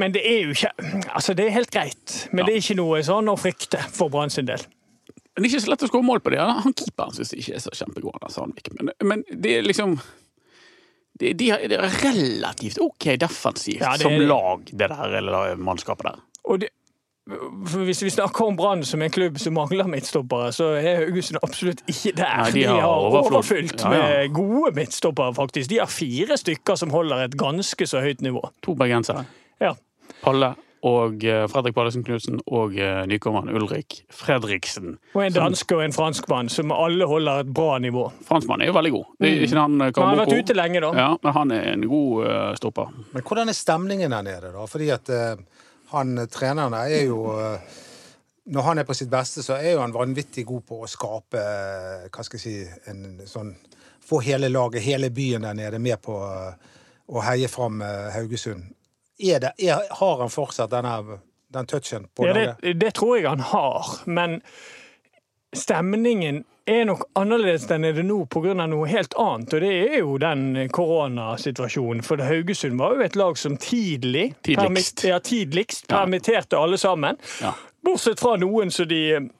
men 0.00 0.14
det 0.14 0.22
er 0.24 0.38
jo 0.46 0.54
ikke 0.54 0.70
Altså, 1.12 1.34
det 1.36 1.44
er 1.46 1.50
helt 1.58 1.70
greit, 1.70 2.14
men 2.32 2.42
Ja. 2.42 2.46
det 2.46 2.54
er 2.54 2.62
ikke 2.62 2.78
noe 2.80 3.02
sånn 3.04 3.28
å 3.28 3.36
frykte 3.36 3.82
for 3.92 4.08
Brann 4.08 4.30
sin 4.32 4.46
del. 4.48 4.62
Men 5.36 5.42
det 5.44 5.50
er 5.50 5.52
ikke 5.52 5.64
så 5.66 5.70
lett 5.70 5.84
å 5.84 5.90
skåre 5.90 6.06
mål 6.08 6.20
på 6.24 6.30
det. 6.34 6.38
Han 6.40 6.72
keeperen 6.74 7.14
syns 7.14 7.34
ikke 7.36 7.54
er 7.54 7.62
så 7.62 7.70
kjempegod, 7.76 8.16
han 8.36 8.54
Men, 8.80 8.94
men 9.04 9.24
det 9.30 9.58
er 9.58 9.62
liksom 9.68 9.98
de, 11.18 11.32
de 11.34 11.50
er 11.50 11.68
det 11.68 11.78
relativt 12.02 12.78
OK 12.82 13.16
defensivt 13.18 13.80
Ja, 13.82 13.96
som 13.98 14.12
lag, 14.22 14.64
det 14.70 14.88
der 14.88 15.16
eller 15.18 15.56
mannskapet 15.56 16.06
der. 16.12 16.20
Og 16.44 16.60
det, 16.62 16.68
hvis 17.84 18.02
vi 18.02 18.10
snakker 18.10 18.46
om 18.48 18.56
Brann 18.56 18.84
som 18.88 19.02
en 19.04 19.10
klubb 19.12 19.38
som 19.40 19.56
mangler 19.58 19.88
midtstoppere, 19.90 20.52
så 20.56 20.70
er 20.78 21.02
Haugesund 21.02 21.40
absolutt 21.44 21.82
ikke 21.90 22.14
der. 22.16 22.36
Nei, 22.40 22.52
de, 22.54 22.62
de 22.62 22.68
har 22.70 22.80
har 22.80 23.08
overflod. 23.08 23.34
overfylt 23.40 23.82
Ja, 23.84 23.90
ja. 23.92 24.06
med 24.08 24.32
gode 24.38 24.72
midtstoppere, 24.78 25.34
faktisk. 25.36 25.68
De 25.70 25.82
har 25.82 25.90
fire 25.92 26.38
stykker 26.40 26.78
som 26.80 26.94
holder 26.94 27.26
et 27.26 27.36
ganske 27.40 27.86
så 27.90 28.00
høyt 28.04 28.24
nivå. 28.24 28.40
To 28.64 28.74
bergensere. 28.80 29.26
Ja. 29.60 29.74
Palle 30.24 30.54
og 30.88 31.24
eh, 31.26 31.42
Fredrik 31.50 31.74
Pallesen 31.74 32.04
Knutsen 32.06 32.36
og 32.54 32.76
eh, 32.78 33.00
nykommeren 33.10 33.50
Ulrik 33.50 33.96
Fredriksen. 34.14 34.92
Og 35.18 35.24
en 35.24 35.34
danske 35.34 35.74
og 35.74 35.82
en 35.82 35.92
franskmann 35.92 36.48
som 36.54 36.70
alle 36.70 37.04
holder 37.10 37.42
et 37.42 37.50
bra 37.52 37.80
nivå. 37.82 38.04
Franskmannen 38.28 38.62
er 38.62 38.70
jo 38.70 38.76
veldig 38.76 38.92
god. 38.94 39.08
Det 39.18 39.30
er 39.32 39.42
ikke 39.42 39.58
han 39.58 39.74
eh, 39.82 39.90
Men 39.90 39.98
han 39.98 40.12
har 40.14 40.20
vært 40.22 40.38
ute 40.46 40.54
lenge, 40.56 40.82
da. 40.86 40.92
Ja, 40.94 41.08
men 41.26 41.34
han 41.34 41.54
er 41.58 41.66
en 41.72 41.86
god 41.90 42.28
stopper. 42.62 42.94
Men 43.12 43.26
hvordan 43.26 43.50
er 43.50 43.58
stemningen 43.58 44.14
der 44.14 44.22
nede, 44.30 44.52
da? 44.54 44.68
Fordi 44.70 44.92
at 44.94 45.10
eh, 45.10 45.34
han 45.90 46.18
eh, 46.18 46.28
treneren 46.32 46.74
er 46.74 47.04
jo 47.06 47.22
eh, 47.38 47.76
Når 48.48 48.62
han 48.62 48.78
er 48.78 48.84
på 48.88 48.94
sitt 48.96 49.10
beste, 49.12 49.42
så 49.44 49.58
er 49.58 49.74
jo 49.74 49.82
han 49.82 49.92
vanvittig 49.92 50.46
god 50.48 50.62
på 50.68 50.82
å 50.82 50.88
skape 50.88 51.40
eh, 51.40 52.08
Hva 52.08 52.24
skal 52.24 52.40
jeg 52.40 52.44
si 52.44 52.90
en 52.90 53.22
sånn 53.28 53.54
Få 54.08 54.22
hele 54.24 54.48
laget, 54.48 54.82
hele 54.82 55.10
byen 55.12 55.44
der 55.44 55.56
nede, 55.56 55.78
med 55.78 56.00
på 56.00 56.14
å 56.16 57.22
heie 57.26 57.48
fram 57.48 57.82
Haugesund. 58.14 58.70
er 59.20 59.42
det, 59.42 59.50
er, 59.60 59.82
har 59.98 60.22
han 60.22 60.32
fortsatt 60.32 60.70
denne, 60.72 61.18
den 61.52 61.68
touchen 61.68 62.06
på 62.16 62.24
Ja, 62.24 62.32
det, 62.32 62.72
det 62.80 62.94
tror 62.96 63.18
jeg 63.18 63.28
han 63.28 63.44
har, 63.44 63.90
men 64.06 64.38
stemningen 65.52 66.40
er 66.68 66.84
nok 66.84 67.06
annerledes 67.18 67.64
enn 67.72 67.84
er 67.88 67.92
det 67.96 68.04
nå 68.06 68.26
pga. 68.30 68.54
noe 68.68 68.86
helt 68.88 69.14
annet, 69.18 69.54
og 69.54 69.60
det 69.64 69.70
er 69.88 69.98
jo 69.98 70.18
den 70.18 70.68
koronasituasjonen. 70.68 72.02
For 72.04 72.16
Haugesund 72.22 72.78
var 72.78 72.94
jo 72.98 73.00
et 73.06 73.16
lag 73.16 73.38
som 73.38 73.56
tidlig 73.56 74.34
Tidligst. 74.42 74.58
permitt- 74.62 75.04
ja, 75.08 75.18
tidligst 75.18 75.86
Ja. 75.90 75.96
permitterte 76.04 76.56
alle 76.58 76.76
sammen. 76.78 77.16
Ja. 77.40 77.54
Bortsett 77.84 78.20
fra 78.20 78.36
noen 78.36 78.70
som 78.70 78.86
de 78.88 79.30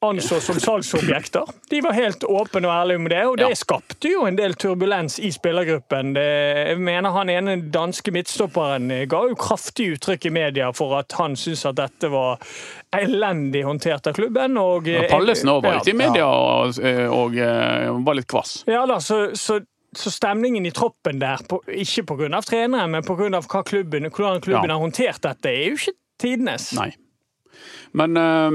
anså 0.00 0.38
som 0.40 0.58
salgsobjekter. 0.62 1.42
De 1.70 1.80
var 1.82 1.92
helt 1.96 2.22
åpne 2.24 2.68
og 2.68 2.74
ærlige 2.74 2.96
om 3.00 3.08
det, 3.10 3.22
og 3.26 3.36
det 3.40 3.48
Ja. 3.48 3.54
skapte 3.58 4.08
jo 4.12 4.26
en 4.26 4.36
del 4.36 4.54
turbulens 4.54 5.18
i 5.18 5.30
spillergruppen. 5.34 6.12
Det, 6.14 6.26
jeg 6.68 6.78
mener 6.78 7.10
han 7.10 7.28
ene 7.30 7.56
danske 7.74 8.12
midtstopperen 8.14 8.90
eh, 8.94 9.06
ga 9.10 9.24
jo 9.28 9.34
kraftig 9.34 9.88
uttrykk 9.96 10.26
i 10.26 10.30
media 10.30 10.70
for 10.72 10.94
at 11.00 11.12
han 11.18 11.34
syntes 11.36 11.66
at 11.66 11.76
dette 11.80 12.10
var 12.12 12.38
elendig 12.94 13.64
håndtert 13.66 14.06
av 14.06 14.14
klubben. 14.14 14.54
Og, 14.56 14.86
ja, 14.86 15.02
Pallesen 15.10 15.50
òg 15.50 15.62
var 15.66 15.80
ute 15.82 15.90
i 15.90 15.98
media 15.98 16.26
og, 16.26 16.78
og 16.78 17.34
og, 17.38 18.04
var 18.06 18.14
litt 18.14 18.28
kvass. 18.30 18.62
Ja 18.70 18.86
da, 18.86 19.00
så, 19.02 19.34
så, 19.34 19.58
så 19.96 20.10
stemningen 20.14 20.64
i 20.66 20.70
troppen 20.70 21.18
der, 21.18 21.42
på, 21.48 21.58
ikke 21.66 22.06
pga. 22.06 22.40
treneren, 22.46 22.90
men 22.94 23.02
pga. 23.02 23.14
hvordan 23.42 23.64
klubben, 23.64 24.10
klubben 24.14 24.52
Ja. 24.54 24.60
har 24.76 24.78
håndtert 24.78 25.20
dette, 25.26 25.48
er 25.50 25.70
jo 25.72 25.74
ikke 25.80 25.96
tidenes. 26.22 26.70
Nei. 26.78 26.92
Men, 27.92 28.16
eh, 28.16 28.50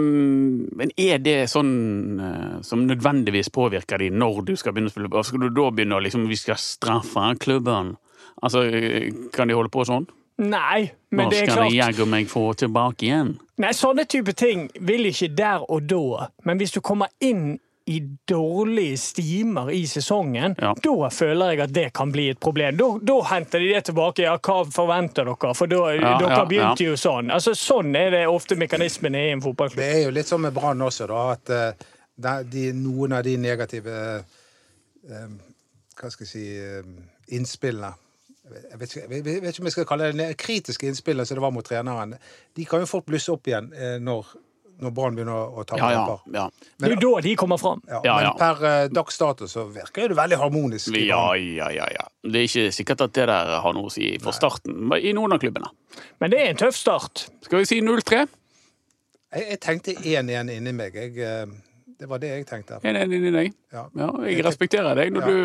men 0.77 0.91
er 0.97 1.21
det 1.23 1.37
sånn 1.51 1.73
eh, 2.19 2.57
som 2.65 2.85
nødvendigvis 2.87 3.49
påvirker 3.53 4.03
de 4.03 4.09
når 4.13 4.43
du 4.45 4.55
skal 4.59 4.75
begynne 4.75 4.91
å 4.91 4.95
spille? 4.95 5.23
Skal 5.23 5.45
du 5.45 5.49
da 5.49 5.69
begynne 5.71 5.97
å 5.97 6.03
liksom 6.03 6.27
Vi 6.29 6.39
skal 6.39 6.59
straffe 6.61 7.31
klubben? 7.41 7.95
Altså, 8.43 8.65
eh, 8.67 9.09
kan 9.33 9.47
de 9.47 9.57
holde 9.57 9.73
på 9.73 9.85
sånn? 9.87 10.07
Nei, 10.43 10.91
men 11.11 11.29
det 11.29 11.43
er 11.43 11.51
skal 11.51 11.73
jeg 11.73 11.99
og 12.01 12.09
meg 12.09 12.29
få 12.31 12.47
tilbake 12.57 13.05
igjen. 13.05 13.35
Nei, 13.61 13.69
sånne 13.77 14.07
type 14.09 14.33
ting 14.33 14.65
vil 14.81 15.05
ikke 15.05 15.29
der 15.37 15.65
og 15.69 15.85
da. 15.87 16.29
Men 16.43 16.57
hvis 16.57 16.73
du 16.73 16.81
kommer 16.81 17.13
inn 17.21 17.59
i 17.85 17.99
dårlige 18.29 18.97
stimer 18.97 19.69
i 19.71 19.81
sesongen, 19.87 20.55
Ja. 20.59 20.73
da 20.83 21.09
føler 21.09 21.49
jeg 21.51 21.59
at 21.65 21.73
det 21.73 21.93
kan 21.93 22.11
bli 22.11 22.29
et 22.29 22.39
problem. 22.39 22.77
Da, 22.77 22.87
da 23.03 23.17
henter 23.23 23.59
de 23.59 23.73
det 23.73 23.83
tilbake. 23.89 24.23
Ja, 24.23 24.37
hva 24.37 24.63
forventer 24.71 25.25
dere? 25.27 25.53
For 25.55 25.67
da, 25.67 25.81
Ja, 25.95 26.13
dere 26.19 26.37
ja, 26.37 26.45
begynte 26.45 26.85
jo 26.87 26.93
sånn. 26.95 27.31
Altså, 27.31 27.51
sånn 27.59 27.95
er 27.95 28.11
det 28.11 28.27
ofte 28.27 28.55
mekanismene 28.55 29.25
i 29.27 29.33
en 29.33 29.41
fotballklubb. 29.43 29.81
Det 29.83 29.89
er 29.97 30.03
jo 30.05 30.11
litt 30.15 30.27
sånn 30.31 30.41
med 30.45 30.53
Brann 30.55 30.79
også, 30.81 31.07
da, 31.11 31.25
at 31.35 31.49
eh, 31.49 32.43
de, 32.43 32.71
noen 32.77 33.17
av 33.19 33.23
de 33.23 33.35
negative 33.37 33.97
eh, 35.09 35.27
Hva 35.99 36.09
skal 36.09 36.25
jeg 36.25 36.31
si 36.31 37.35
innspillene 37.35 37.93
jeg 38.43 38.77
vet, 38.79 38.89
ikke, 38.91 39.07
jeg 39.07 39.23
vet 39.23 39.53
ikke 39.53 39.61
om 39.63 39.67
jeg 39.69 39.73
skal 39.77 39.85
kalle 39.87 40.07
det 40.11 40.25
kritiske 40.37 40.87
innspillene 40.89 41.25
som 41.25 41.37
det 41.37 41.41
var 41.45 41.53
mot 41.55 41.63
treneren. 41.65 42.17
De 42.53 42.65
kan 42.67 42.81
jo 42.83 42.89
fort 42.89 43.05
blusse 43.07 43.31
opp 43.31 43.47
igjen 43.47 43.69
når, 44.03 44.33
når 44.81 44.93
Brann 44.95 45.17
begynner 45.17 45.53
å 45.53 45.63
ta 45.67 45.77
ja, 45.79 45.89
ja, 45.93 46.15
ja. 46.33 46.45
Det 46.79 46.89
er 46.89 46.95
jo 46.95 47.01
da 47.15 47.21
de 47.25 47.33
kommer 47.39 47.59
fram. 47.61 47.81
Ja, 47.89 48.01
ja, 48.05 48.15
men 48.19 48.37
per 48.39 48.61
uh, 48.63 48.91
dags 48.91 49.19
dato 49.21 49.47
så 49.49 49.65
virker 49.71 50.11
det 50.11 50.17
veldig 50.17 50.39
harmonisk. 50.41 50.95
Ja, 50.97 51.25
ja, 51.39 51.69
ja, 51.73 51.89
ja. 51.93 52.05
Det 52.23 52.41
er 52.41 52.49
ikke 52.49 52.75
sikkert 52.75 53.05
at 53.07 53.15
det 53.15 53.27
der 53.31 53.53
har 53.63 53.75
noe 53.75 53.91
å 53.91 53.93
si 53.93 54.13
for 54.19 54.33
Nei. 54.33 54.39
starten 54.39 54.95
i 54.99 55.13
noen 55.15 55.35
av 55.35 55.43
klubbene. 55.43 55.69
Men 56.23 56.33
det 56.33 56.41
er 56.41 56.53
en 56.53 56.63
tøff 56.63 56.77
start. 56.79 57.27
Skal 57.45 57.63
vi 57.63 57.69
si 57.69 57.79
0-3? 57.83 58.23
Jeg, 59.33 59.45
jeg, 59.49 59.61
tenkte 59.63 59.95
1-1 59.97 60.51
inni 60.53 60.75
meg. 60.77 60.97
Jeg, 60.97 61.15
eh, 61.21 61.95
det 61.99 62.09
var 62.09 62.21
det 62.21 62.33
jeg 62.33 62.45
tenkte. 62.49 62.81
1-1 62.83 63.17
inni 63.17 63.33
deg? 63.33 63.55
Ja. 63.73 63.87
jeg 64.27 64.45
respekterer 64.45 64.97
deg 64.99 65.13
når 65.15 65.29
du, 65.29 65.37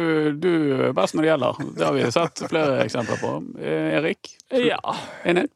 du 0.43 0.53
best 0.97 1.17
når 1.17 1.25
det 1.25 1.33
gjelder. 1.33 1.65
Det 1.79 1.89
har 1.89 1.97
vi 1.97 2.13
sett 2.15 2.45
flere 2.51 2.79
eksempler 2.85 3.21
på. 3.23 3.33
Eh, 3.61 3.99
Erik? 4.01 4.33
Ja. 4.53 4.81
1-1? 5.25 5.51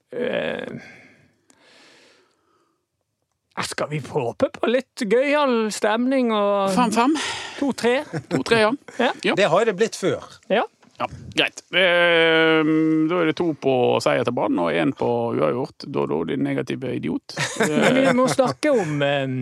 Skal 3.61 3.91
vi 3.93 3.99
håpe 4.01 4.49
på 4.55 4.67
litt 4.71 5.05
gøyal 5.05 5.69
stemning 5.75 6.33
og 6.33 6.71
5-5? 6.73 7.19
to-tre? 7.61 7.99
2-3, 8.33 8.61
ja. 8.65 8.71
Ja. 8.99 9.11
Ja. 9.23 9.35
Det 9.37 9.51
har 9.53 9.65
det 9.69 9.77
blitt 9.77 9.97
før. 9.99 10.25
ja. 10.49 10.65
ja. 10.99 11.07
Greit. 11.35 11.63
Eh, 11.75 12.63
da 13.09 13.17
er 13.23 13.29
det 13.31 13.35
to 13.39 13.49
på 13.59 13.73
seier 14.05 14.23
til 14.29 14.35
Brann 14.37 14.59
og 14.63 14.69
én 14.77 14.93
på 14.95 15.07
uavgjort. 15.35 15.87
Da, 15.91 16.05
din 16.29 16.45
negative 16.45 16.93
idiot. 16.97 17.35
Men 17.59 17.73
Eh, 17.73 17.97
vi 18.07 18.13
må 18.17 18.27
snakke 18.31 18.71
om 18.73 19.03
eh, 19.03 19.33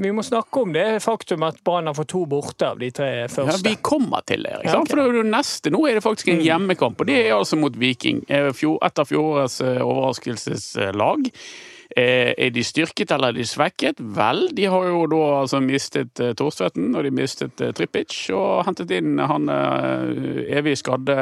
Vi 0.00 0.10
må 0.16 0.24
snakke 0.26 0.62
om 0.64 0.72
det 0.74 0.86
faktum 1.04 1.44
at 1.46 1.60
Brann 1.64 1.86
har 1.90 1.94
fått 1.96 2.10
to 2.14 2.24
borte 2.30 2.70
av 2.72 2.80
de 2.82 2.90
tre 2.94 3.10
Ja, 3.24 3.28
første. 3.30 3.62
vi 3.68 3.76
kommer 3.84 4.24
til 4.26 4.42
det. 4.48 4.56
Ikke 4.60 4.70
Ja, 4.72 4.78
sant? 4.78 4.88
ok. 4.90 4.96
For 4.96 5.12
det 5.20 5.26
neste. 5.30 5.70
Nå 5.74 5.84
er 5.88 6.00
det 6.00 6.04
faktisk 6.04 6.32
en 6.34 6.42
hjemmekamp, 6.44 7.00
og 7.00 7.06
det 7.12 7.20
er 7.26 7.36
altså 7.36 7.60
mot 7.60 7.76
Viking. 7.80 8.24
Eh, 8.28 8.50
Et 8.50 8.98
av 8.98 9.06
fjorårets 9.08 9.60
eh, 9.64 9.80
overraskelseslag. 9.84 11.30
Eh, 11.96 12.32
Er 12.38 12.50
de 12.54 12.62
styrket 12.64 13.10
eller 13.14 13.28
er 13.34 13.38
de 13.38 13.44
svekket? 13.46 14.00
Vel, 14.16 14.48
de 14.56 14.64
har 14.72 14.86
jo 14.88 15.04
da 15.12 15.20
altså 15.42 15.60
mistet 15.62 16.20
eh, 16.20 16.32
Thorstvedten, 16.38 16.94
og 16.96 17.04
de 17.04 17.10
mistet 17.14 17.60
eh, 17.60 17.72
Trippic, 17.76 18.14
og 18.34 18.64
hentet 18.68 18.90
inn 18.96 19.18
han 19.20 19.48
evig 19.50 20.76
skadde 20.80 21.16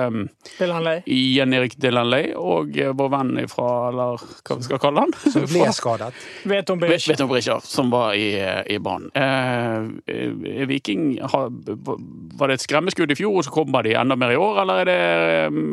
le? 0.60 0.94
Jan 1.06 1.52
Erik 1.56 1.74
Delanley, 1.82 2.32
og 2.38 2.76
vår 2.98 3.10
venn 3.12 3.32
fra, 3.50 3.68
eller 3.90 4.22
hva 4.22 4.58
vi 4.60 4.66
skal 4.68 4.82
kalle 4.82 5.04
han? 5.06 5.14
Som 5.26 5.48
ble 5.50 5.72
skadet. 5.74 6.12
Veton 6.48 6.80
Vet, 6.82 7.08
Berisha. 7.28 7.58
som 7.66 7.90
var 7.92 8.14
i, 8.18 8.30
i 8.72 8.78
banen. 8.82 9.10
Eh, 9.14 10.66
Viking 10.68 11.18
Var 11.22 12.48
det 12.48 12.54
et 12.58 12.64
skremmeskudd 12.64 13.12
i 13.12 13.18
fjor, 13.18 13.36
og 13.40 13.44
så 13.46 13.52
kommer 13.54 13.84
de 13.86 13.96
enda 13.98 14.16
mer 14.18 14.32
i 14.34 14.38
år, 14.40 14.62
eller 14.62 14.82
er 14.82 14.88
det 14.92 15.00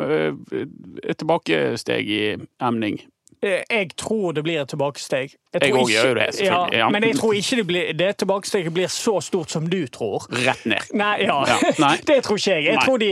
eh, 0.10 0.66
et 1.14 1.20
tilbakesteg 1.22 2.10
i 2.10 2.22
emning? 2.64 3.00
Eh, 3.42 3.62
Jeg 3.70 3.94
tror 3.96 4.34
det 4.34 4.44
blir 4.44 4.60
et 4.62 4.68
tilbakesteg. 4.70 5.36
Jeg 5.54 5.62
tror 5.64 5.80
også 5.80 5.94
gjør 5.94 6.08
jo 6.10 6.16
det, 6.20 6.26
selvfølgelig, 6.36 6.78
ja. 6.78 6.88
Men 6.94 7.04
jeg 7.08 7.16
tror 7.18 7.34
ikke 7.34 7.56
det, 7.58 7.64
blir, 7.68 7.94
det 7.98 8.10
tilbakesteget 8.22 8.74
blir 8.74 8.88
så 8.94 9.16
stort 9.26 9.50
som 9.50 9.66
du 9.70 9.80
tror. 9.90 10.28
Rett 10.46 10.66
ned. 10.70 10.92
Nei, 10.94 11.24
ja. 11.24 11.38
Ja, 11.50 11.56
nei. 11.80 11.96
det 12.10 12.18
tror 12.28 12.38
ikke 12.38 12.52
jeg. 12.58 12.66
Jeg 12.68 12.76
Nei. 12.78 12.84
tror 12.86 13.00
de 13.02 13.08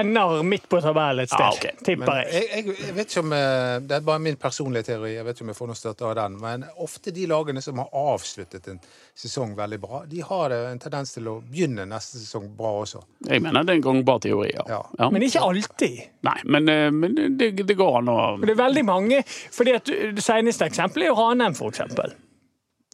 ender 0.00 0.42
midt 0.42 0.66
på 0.72 0.80
tabellen 0.82 1.22
et 1.22 1.30
sted. 1.30 1.44
Ja, 1.44 1.52
ok. 1.54 1.84
Tipper 1.86 2.18
jeg. 2.24 2.32
jeg, 2.34 2.48
jeg, 2.56 2.78
jeg 2.86 2.96
vet 2.96 3.12
ikke 3.12 3.22
om 3.22 3.34
eh, 3.36 3.74
Det 3.86 3.94
er 4.00 4.08
bare 4.08 4.22
min 4.24 4.36
personlige 4.40 4.88
teori, 4.88 5.12
jeg 5.14 5.26
vet 5.28 5.36
ikke 5.38 5.46
om 5.46 5.52
jeg 5.52 5.60
får 5.60 5.70
noe 5.70 5.78
støtte 5.82 6.08
av 6.08 6.16
den. 6.18 6.40
Men 6.42 6.64
ofte 6.82 7.14
de 7.14 7.28
lagene 7.30 7.62
som 7.62 7.78
har 7.84 7.94
avsluttet 8.14 8.66
en 8.72 8.80
sesong 9.18 9.54
veldig 9.58 9.78
bra, 9.84 10.02
de 10.10 10.24
har 10.26 10.56
en 10.56 10.82
tendens 10.82 11.14
til 11.14 11.30
å 11.30 11.36
begynne 11.46 11.86
neste 11.92 12.18
sesong 12.24 12.48
bra 12.58 12.72
også. 12.82 13.04
Jeg 13.28 13.44
mener 13.44 13.62
det 13.68 13.76
er 13.76 13.80
en 13.82 13.86
gangbar 13.86 14.18
teori, 14.24 14.50
ja. 14.56 14.66
Ja. 14.72 14.80
ja. 14.98 15.10
Men 15.14 15.28
ikke 15.28 15.44
alltid. 15.46 16.02
Nei, 16.26 16.36
men, 16.50 16.68
eh, 16.74 16.88
men 16.90 17.14
det, 17.38 17.52
det 17.62 17.78
går 17.78 18.00
an 18.00 18.10
å 18.10 18.18
det 18.42 18.50
er 18.56 18.60
veldig 18.64 18.84
mange 18.88 19.22
fordi 19.58 19.74
at 19.76 19.90
Det 19.90 20.22
seneste 20.24 20.66
eksempelet 20.70 21.08
er 21.08 21.12
jo 21.12 21.18
Ranheim, 21.18 21.56
eksempel. 21.68 22.14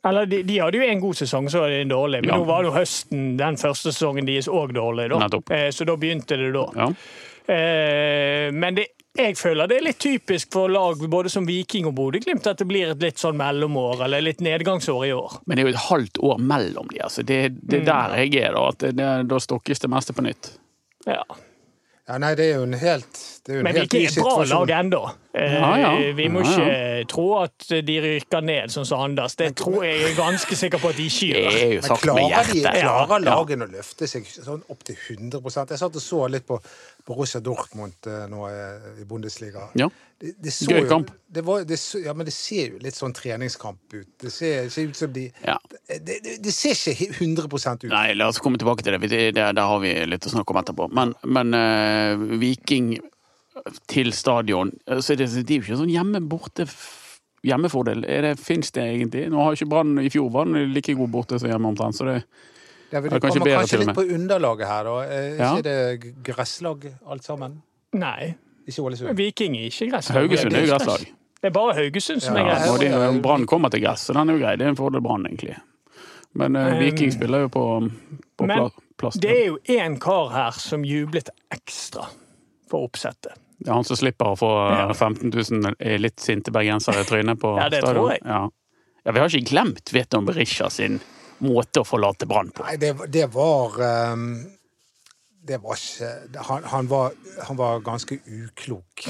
Eller 0.05 0.27
de, 0.29 0.43
de 0.45 0.59
hadde 0.61 0.77
jo 0.81 0.85
en 0.85 1.01
god 1.01 1.17
sesong, 1.17 1.47
så 1.49 1.63
var 1.63 1.71
det 1.73 1.83
en 1.85 1.93
dårlig. 1.95 2.19
Men 2.25 2.31
Ja. 2.35 2.37
nå 2.41 2.45
var 2.49 2.63
det 2.65 2.73
jo 2.73 2.75
høsten, 2.79 3.23
den 3.41 3.57
første 3.61 3.93
sesongen 3.93 4.27
deres, 4.29 4.49
òg 4.53 4.75
dårlig. 4.77 5.07
Da. 5.13 5.41
Eh, 5.55 5.71
Så 5.73 5.87
da 5.89 5.95
begynte 5.97 6.37
det 6.37 6.51
da. 6.53 6.67
Ja. 6.77 6.89
Eh, 7.55 8.51
Men 8.53 8.75
det, 8.77 8.87
jeg 9.17 9.37
føler 9.39 9.69
det 9.71 9.77
er 9.79 9.85
litt 9.87 9.99
typisk 10.03 10.53
for 10.53 10.69
lag 10.69 10.99
både 11.11 11.31
som 11.31 11.47
Viking 11.47 11.87
og 11.87 11.95
Bodø-Glimt 11.95 12.47
at 12.51 12.59
det 12.59 12.67
blir 12.69 12.91
et 12.91 13.01
litt 13.03 13.21
sånn 13.21 13.37
mellomår, 13.39 14.03
eller 14.05 14.21
litt 14.25 14.41
nedgangsår 14.45 15.07
i 15.09 15.13
år. 15.15 15.39
Men 15.47 15.57
det 15.57 15.65
er 15.65 15.69
jo 15.71 15.75
et 15.77 15.85
halvt 15.89 16.21
år 16.31 16.39
mellom 16.53 16.89
de, 16.93 17.01
altså. 17.05 17.23
Det, 17.25 17.41
det 17.63 17.81
er 17.83 17.85
der 17.89 18.17
jeg 18.25 18.35
er, 18.43 18.53
da. 18.59 18.69
At 18.75 18.79
det, 18.85 18.93
det, 18.99 19.11
da 19.31 19.41
stokkes 19.41 19.81
det 19.85 19.91
meste 19.93 20.13
på 20.17 20.25
nytt. 20.27 20.51
Ja. 21.07 21.23
Ja, 22.09 22.19
nei, 22.21 22.35
det 22.37 22.51
er 22.51 22.59
jo 22.59 22.67
en 22.67 22.77
helt, 22.77 23.21
det 23.45 23.53
er 23.53 23.59
jo 23.59 23.61
en 23.61 23.65
Men 23.69 23.75
Viking 23.83 24.01
ny 24.01 24.07
er 24.07 24.13
et 24.13 24.25
bra 24.25 24.45
lag 24.51 24.71
ennå. 24.81 25.03
Eh, 25.35 25.55
Ja, 25.55 25.71
ja. 25.77 26.13
Vi 26.15 26.29
må 26.31 26.41
Ja, 26.45 26.51
ja. 26.51 26.65
ikke 27.03 27.09
tro 27.11 27.25
at 27.43 27.67
de 27.69 27.97
rykker 28.01 28.41
ned, 28.47 28.71
sånn 28.73 28.87
som 28.87 29.01
Anders. 29.05 29.35
Det 29.37 29.51
tror 29.59 29.83
jeg 29.85 30.01
er 30.07 30.15
ganske 30.17 30.57
sikker 30.57 30.79
på 30.81 30.89
at 30.93 30.97
de 30.97 31.07
ikke 31.11 31.35
Det 31.35 31.43
gjør. 31.43 31.59
er 31.59 31.73
jo 31.75 31.81
Men 31.81 31.83
sagt 31.83 32.05
med 32.07 32.15
klarer, 32.15 32.53
de, 32.53 32.61
klarer 32.63 33.25
Ja. 33.27 33.35
lagene 33.35 33.67
å 33.67 33.71
løfte 33.75 34.09
seg 34.09 34.25
sånn 34.25 34.63
opp 34.71 34.85
til 34.85 34.97
100% 34.97 35.69
Jeg 35.75 35.79
satt 35.79 35.97
og 35.97 36.03
så 36.03 36.31
litt 36.31 36.47
på 36.47 36.61
Borussia 37.07 37.41
Dortmund 37.41 37.93
eh, 38.07 38.27
nå 38.31 38.47
eh, 38.49 39.03
i 39.03 39.05
Bundesliga. 39.05 39.69
Ja. 39.75 39.89
Det, 40.21 40.33
det 40.41 40.53
så 40.55 40.71
Gøy 40.71 40.81
jo- 40.85 40.89
kamp. 40.89 41.11
Det 41.35 41.43
var, 41.45 41.65
det 41.65 41.77
ja, 42.05 42.13
men 42.15 42.25
det 42.25 42.33
ser 42.33 42.71
jo 42.71 42.79
litt 42.81 42.95
sånn 42.95 43.13
treningskamp 43.13 43.93
ut. 43.93 44.07
Det 44.23 44.31
ser, 44.33 44.69
ser 44.71 44.89
ut 44.89 44.97
som 44.97 45.13
de 45.13 45.31
Ja. 45.45 45.59
det, 45.89 46.23
det, 46.23 46.37
det 46.41 46.53
ser 46.55 46.71
ikke 46.95 47.13
100% 47.19 47.85
ut. 47.85 47.91
Nei, 47.91 48.15
la 48.15 48.29
oss 48.29 48.39
komme 48.39 48.57
tilbake 48.57 48.83
til 48.87 48.95
det. 48.97 49.11
det. 49.35 49.35
det 49.35 49.59
har 49.59 49.81
vi 49.81 49.93
litt 50.07 50.25
å 50.25 50.31
snakke 50.31 50.55
om 50.55 50.63
etterpå. 50.63 50.89
Men, 50.95 51.13
men 51.27 51.53
uh, 51.53 52.39
Viking 52.39 52.95
til 53.89 54.13
stadion 54.13 54.71
så 55.01 55.17
det, 55.17 55.29
det 55.47 55.51
er 55.51 55.61
jo 55.61 55.65
ikke 55.65 55.79
sånn 55.81 55.93
hjemme-borte 55.93 56.67
hjemmefordel. 57.45 58.05
Er 58.09 58.23
det, 58.23 58.33
Fins 58.41 58.71
det 58.73 58.83
egentlig? 58.85 59.27
Nå 59.33 59.41
har 59.43 59.57
ikke 59.57 59.69
Brann 59.69 59.99
i 60.01 60.09
fjor 60.13 60.31
var 60.33 60.45
den 60.49 60.73
like 60.75 60.95
god 60.97 61.11
borte 61.13 61.39
som 61.41 61.49
hjemme 61.51 61.69
omtrent. 61.73 61.97
Så 61.99 62.05
det, 62.09 62.23
Det, 62.91 62.97
er 62.99 63.01
vel- 63.09 63.21
kanskje 63.21 63.43
bedre 63.45 63.59
kanskje 63.63 63.77
til 63.77 63.81
og 63.81 63.87
litt 63.89 63.97
på 63.99 64.07
underlaget 64.19 64.67
her, 64.69 64.85
da. 64.85 64.97
Er 65.05 65.37
Ja. 65.39 65.51
ikke 65.57 65.63
det 65.65 66.15
gresslag 66.25 66.87
alt 67.07 67.25
sammen? 67.25 67.63
Nei. 67.93 68.35
Ikke 68.69 68.81
Ålesund? 68.85 69.17
Viking 69.17 69.57
er 69.57 69.67
ikke 69.69 69.91
gresslag. 69.93 70.17
Haugesund 70.23 70.55
er 70.55 70.65
jo 70.67 70.73
gresslag. 70.73 71.05
Det 71.45 71.51
er 71.51 71.51
bare 71.53 71.75
Haugesund 71.77 72.23
som 72.23 72.37
Ja, 72.37 72.41
er 72.41 72.49
gress. 72.55 72.83
Ja, 72.83 73.11
det- 73.13 73.23
Brann 73.23 73.47
kommer 73.47 73.71
til 73.71 73.81
gress, 73.83 74.07
så 74.09 74.15
den 74.15 74.31
er 74.31 74.33
jo 74.39 74.41
grei. 74.45 74.57
Det 74.57 74.65
er 74.65 74.69
en 74.71 74.77
fordel 74.77 75.03
Brann, 75.03 75.27
egentlig. 75.27 75.57
Men 76.35 76.57
eh, 76.57 76.73
Um, 76.73 76.79
Viking 76.81 77.13
spiller 77.13 77.41
jo 77.45 77.49
på, 77.49 77.91
på 78.39 78.47
men 78.47 78.71
plass. 78.99 79.15
Det 79.21 79.31
er 79.31 79.47
jo 79.47 79.59
én 79.69 79.99
kar 80.01 80.31
her 80.33 80.51
som 80.53 80.83
jublet 80.83 81.29
ekstra 81.53 82.07
for 82.71 82.89
oppsettet. 82.89 83.37
Det 83.59 83.71
er 83.71 83.75
han 83.79 83.87
som 83.87 83.97
slipper 83.97 84.33
å 84.33 84.37
få 84.39 84.51
Ja. 84.71 84.87
15 84.95 85.31
000 85.31 85.75
i 85.79 85.99
litt 85.99 86.21
sinte 86.21 86.51
bergensere 86.55 87.05
i 87.05 87.09
trynet 87.09 87.41
på 87.41 87.55
stadion. 87.55 87.63
Ja, 87.63 87.69
det 87.71 87.83
stadion. 87.83 88.01
tror 88.03 88.11
jeg. 88.13 88.23
Ja. 88.25 88.41
ja, 89.05 89.13
vi 89.13 89.23
har 89.23 89.29
ikke 89.31 89.51
glemt 89.53 89.93
Veton 89.95 90.27
Berisha 90.27 90.71
sin 90.71 90.99
måte 91.45 91.83
å 91.83 91.87
forlate 91.87 92.27
Brann 92.31 92.51
på. 92.55 92.65
Nei, 92.67 92.77
det, 92.81 92.93
det 93.13 93.27
var 93.35 93.79
um, 94.15 94.27
Det 95.45 95.59
var 95.61 95.77
ikke 95.77 96.43
Han, 96.49 96.65
han, 96.73 96.87
var, 96.89 97.13
han 97.49 97.57
var 97.59 97.81
ganske 97.85 98.19
uklok. 98.25 99.07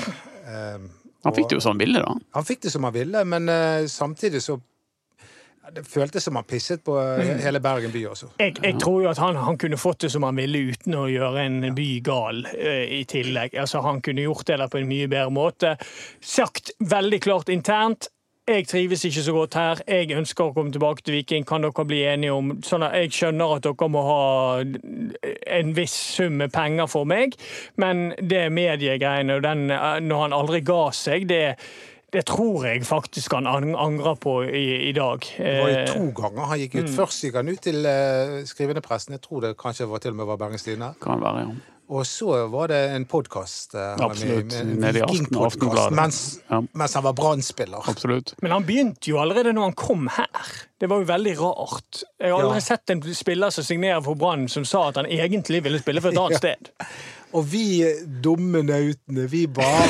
Um, 0.48 0.88
Han 1.24 1.34
fikk 1.36 1.48
det 1.52 1.56
jo 1.60 1.64
som 1.64 1.76
han 1.76 1.82
ville, 1.84 2.00
da. 2.04 2.14
Han 2.36 2.44
fikk 2.44 2.64
det 2.66 2.72
som 2.74 2.84
han 2.84 2.92
ville, 2.96 3.24
men 3.24 3.48
uh, 3.48 3.86
samtidig 3.88 4.42
så 4.44 4.58
Det 5.72 5.84
føltes 5.88 6.26
som 6.26 6.36
han 6.36 6.44
pisset 6.44 6.82
på 6.84 6.96
eh, 7.00 7.30
hele 7.40 7.60
Bergen 7.64 7.92
by 7.92 8.02
også. 8.10 8.28
Jeg, 8.38 8.56
jeg 8.62 8.76
tror 8.82 8.98
jo 9.02 9.10
at 9.10 9.20
han, 9.22 9.38
han 9.40 9.58
kunne 9.58 9.78
fått 9.80 10.04
det 10.04 10.10
som 10.12 10.26
han 10.26 10.36
ville 10.36 10.60
uten 10.74 10.96
å 10.98 11.06
gjøre 11.08 11.46
en 11.48 11.70
by 11.74 11.88
gal 12.04 12.42
uh, 12.44 12.84
i 12.84 13.04
tillegg. 13.08 13.56
Altså, 13.56 13.80
han 13.86 14.02
kunne 14.04 14.26
gjort 14.26 14.46
det 14.50 14.58
der 14.60 14.72
på 14.72 14.82
en 14.82 14.90
mye 14.90 15.08
bedre 15.08 15.32
måte. 15.32 15.76
Sagt 16.20 16.74
veldig 16.84 17.22
klart 17.24 17.52
internt. 17.52 18.10
Jeg 18.44 18.66
trives 18.68 19.04
ikke 19.08 19.22
så 19.24 19.32
godt 19.32 19.54
her. 19.56 19.80
Jeg 19.88 20.12
ønsker 20.18 20.50
å 20.50 20.52
komme 20.52 20.72
tilbake 20.72 21.00
til 21.00 21.14
Viking. 21.16 21.46
Kan 21.48 21.64
dere 21.64 21.84
bli 21.88 22.02
enige 22.04 22.34
om 22.36 22.50
sånn 22.66 22.84
at 22.84 22.98
Jeg 22.98 23.14
skjønner 23.16 23.54
at 23.56 23.64
dere 23.64 23.88
må 23.88 24.02
ha 24.04 24.26
en 25.56 25.72
viss 25.72 25.94
sum 26.18 26.36
med 26.42 26.52
penger 26.52 26.90
for 26.92 27.08
meg, 27.08 27.38
men 27.80 28.10
det 28.20 28.50
mediegreiene 28.52 29.38
og 29.38 29.46
den 29.46 29.70
eh, 29.72 29.96
Når 30.04 30.26
han 30.26 30.36
aldri 30.36 30.60
ga 30.60 30.82
seg, 30.92 31.24
det 31.32 31.56
det 32.14 32.24
tror 32.30 32.64
jeg 32.68 32.84
faktisk 32.86 33.34
han 33.34 33.46
angrer 33.50 34.14
på 34.22 34.36
i, 34.46 34.88
i 34.88 34.92
dag. 34.94 35.18
Det 35.36 35.52
var 35.58 35.68
jo 35.72 35.76
Eh, 35.82 35.86
to 35.90 36.06
ganger 36.22 36.46
han 36.52 36.58
gikk 36.62 36.78
ut. 36.80 36.90
Først 36.94 37.24
gikk 37.26 37.34
han 37.40 37.48
ut 37.50 37.60
til 37.66 37.82
uh, 37.84 38.40
skrivende 38.46 38.80
pressen. 38.84 39.16
Jeg 39.18 39.24
tror 39.26 39.42
det 39.42 39.56
kanskje 39.58 39.88
var 39.90 39.98
til 40.04 40.14
og 40.14 40.20
med 40.22 40.28
var 40.30 40.38
Bergens 40.44 40.62
Tidende. 40.66 40.92
Kan 41.02 41.20
være, 41.24 41.46
ja. 41.48 41.54
Og 41.94 42.06
så 42.08 42.46
var 42.48 42.70
det 42.72 42.78
en 42.96 43.04
podkast. 43.04 43.74
Absolutt. 43.76 44.54
Nede 44.64 45.02
i 45.02 45.02
Aften- 45.04 45.36
Aftenbladet. 45.44 45.92
mens, 45.92 46.20
Ja. 46.50 46.62
mens 46.72 46.94
han 46.96 47.04
var 47.04 47.12
Brann-spiller. 47.12 47.84
Absolutt. 47.92 48.32
Men 48.40 48.54
han 48.54 48.64
begynte 48.64 49.10
jo 49.10 49.18
allerede 49.20 49.52
når 49.52 49.62
han 49.68 49.74
kom 49.76 50.06
her. 50.16 50.30
Det 50.80 50.88
var 50.88 51.02
jo 51.02 51.04
veldig 51.10 51.34
rart. 51.42 52.00
Jeg 52.18 52.32
har 52.32 52.40
aldri 52.40 52.56
Ja. 52.56 52.60
sett 52.70 52.88
en 52.94 53.02
spiller 53.14 53.50
som 53.52 53.64
signerer 53.68 54.00
for 54.02 54.14
Brann 54.16 54.48
som 54.48 54.64
sa 54.64 54.88
at 54.88 54.96
han 54.96 55.04
egentlig 55.12 55.60
ville 55.62 55.78
spille 55.84 56.00
for 56.00 56.08
et 56.08 56.18
annet 56.18 56.38
sted. 56.44 56.72
Og 57.34 57.44
vi 57.52 57.84
dumme 58.24 58.62
nautene, 58.64 59.28
vi 59.28 59.44
bare 59.46 59.84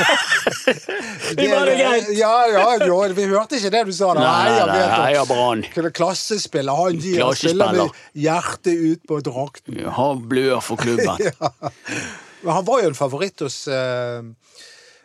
Vi 1.38 1.46
var 1.48 1.66
det 1.66 1.76
greit. 1.78 2.10
Ja, 2.16 2.34
ja, 2.50 2.64
jo, 2.86 2.98
vi 3.16 3.26
hørte 3.30 3.58
ikke 3.58 3.70
det 3.74 3.82
du 3.88 3.92
sa. 3.96 4.12
da. 4.16 4.24
Nei, 4.24 4.50
jeg 4.50 4.66
nei, 4.66 4.76
vet 4.76 4.82
det. 4.82 4.98
heia 5.06 5.24
Brann. 5.28 5.64
Klassespiller. 5.96 6.78
Han 6.78 7.00
gir 7.02 7.24
og 7.26 7.38
spiller 7.38 7.76
med 7.76 8.02
hjertet 8.24 8.84
ut 8.92 9.02
på 9.08 9.20
drakten. 9.24 9.80
Han 9.98 10.22
blør 10.30 10.60
for 10.64 10.80
klubben. 10.80 11.18
Men 12.42 12.56
han 12.58 12.66
var 12.66 12.82
jo 12.82 12.90
en 12.90 12.98
favoritt 12.98 13.44
hos, 13.44 13.60
eh, 13.70 14.22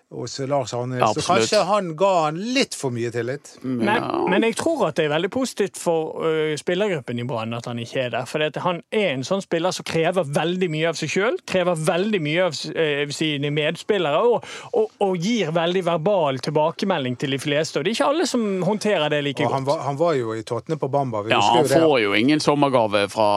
hos 0.09 0.39
Lars 0.39 0.73
Arne, 0.73 1.01
så 1.13 1.21
kanskje 1.21 1.59
han 1.67 1.89
ga 1.99 2.11
han 2.23 2.37
litt 2.55 2.75
for 2.79 2.95
mye 2.95 3.09
tillit. 3.11 3.49
Men, 3.59 4.05
men 4.31 4.45
jeg 4.47 4.55
tror 4.55 4.85
at 4.87 4.95
det 4.95 5.07
er 5.07 5.11
veldig 5.11 5.29
positivt 5.33 5.79
for 5.81 6.21
uh, 6.23 6.53
spillergruppen 6.55 7.19
i 7.19 7.25
Brann 7.27 7.55
at 7.57 7.67
han 7.67 7.81
ikke 7.83 8.05
er 8.05 8.13
der. 8.15 8.29
For 8.29 8.43
han 8.63 8.79
er 8.95 9.09
en 9.11 9.25
sånn 9.27 9.43
spiller 9.43 9.75
som 9.75 9.87
krever 9.87 10.23
veldig 10.23 10.69
mye 10.71 10.93
av 10.93 10.99
seg 10.99 11.11
sjøl, 11.11 11.39
krever 11.49 11.75
veldig 11.89 12.21
mye 12.23 12.45
av 12.45 12.55
uh, 12.55 13.03
sine 13.17 13.51
medspillere, 13.51 14.21
og, 14.23 14.47
og, 14.79 14.95
og 15.03 15.27
gir 15.27 15.51
veldig 15.55 15.83
verbal 15.89 16.39
tilbakemelding 16.45 17.19
til 17.19 17.35
de 17.35 17.41
fleste. 17.43 17.81
Og 17.81 17.83
det 17.83 17.91
er 17.91 17.99
ikke 17.99 18.09
alle 18.13 18.29
som 18.31 18.47
håndterer 18.63 19.11
det 19.11 19.21
like 19.27 19.43
Og 19.43 19.57
han 19.57 19.67
godt. 19.67 19.73
var, 19.75 19.85
han 19.89 19.99
var 19.99 20.15
jo 20.21 20.37
i 20.37 20.45
tottene 20.47 20.79
på 20.79 20.87
Bamba. 20.93 21.25
Vi 21.27 21.35
Ja, 21.35 21.43
han 21.51 21.67
får 21.67 21.99
jo 22.05 22.15
ingen 22.15 22.39
sommergave 22.39 23.09
fra 23.11 23.29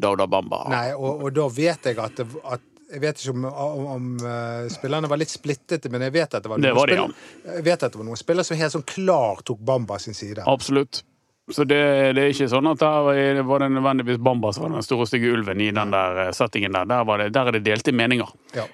Dauda 0.00 0.24
Bamba. 0.26 0.64
Nei, 0.72 0.88
og, 0.96 1.28
og 1.28 1.36
da 1.36 1.50
vet 1.52 1.92
jeg 1.92 2.00
at, 2.00 2.16
det, 2.16 2.28
at 2.48 2.64
jeg 2.88 3.00
vet 3.02 3.20
ikke 3.20 3.34
om, 3.36 3.44
om, 3.48 3.86
om 3.94 4.06
eh, 4.24 4.68
spillerne 4.72 5.10
var 5.10 5.20
litt 5.20 5.32
splittete, 5.32 5.90
men 5.92 6.06
jeg 6.06 6.14
vet 6.14 6.34
at 6.38 6.42
det 6.44 6.50
var 6.52 6.62
Det 6.62 6.72
noen, 6.72 6.88
det, 6.88 6.96
de, 6.96 7.04
spill- 7.12 7.54
jeg 7.58 7.64
vet 7.68 7.82
at 7.82 7.92
det 7.92 8.00
var 8.00 8.08
noen 8.08 8.20
spillere 8.20 8.48
som 8.48 8.56
helt 8.60 8.72
sånn 8.78 8.86
klar 8.88 9.42
tok 9.44 9.60
Bamba 9.60 9.98
sin 10.02 10.16
side. 10.16 10.44
Absolutt. 10.48 11.02
Så 11.50 11.64
det, 11.64 11.78
det 12.16 12.22
er 12.24 12.32
ikke 12.34 12.48
sånn 12.50 12.66
at 12.70 12.78
der 12.82 13.02
var- 13.06 13.58
det 13.62 13.70
nødvendigvis 13.72 14.18
Bamba 14.22 14.52
som 14.52 14.64
var 14.66 14.74
den 14.76 14.82
store 14.84 15.06
stygge 15.08 15.32
ulven 15.32 15.60
i 15.60 15.70
den 15.70 15.90
der 15.90 16.18
eh, 16.26 16.30
settingen 16.36 16.72
der. 16.76 16.84
Der, 16.84 17.04
var 17.08 17.18
det, 17.18 17.32
der 17.32 17.48
er 17.48 17.56
det 17.56 17.64
delte 17.64 17.92
meninger. 17.92 18.28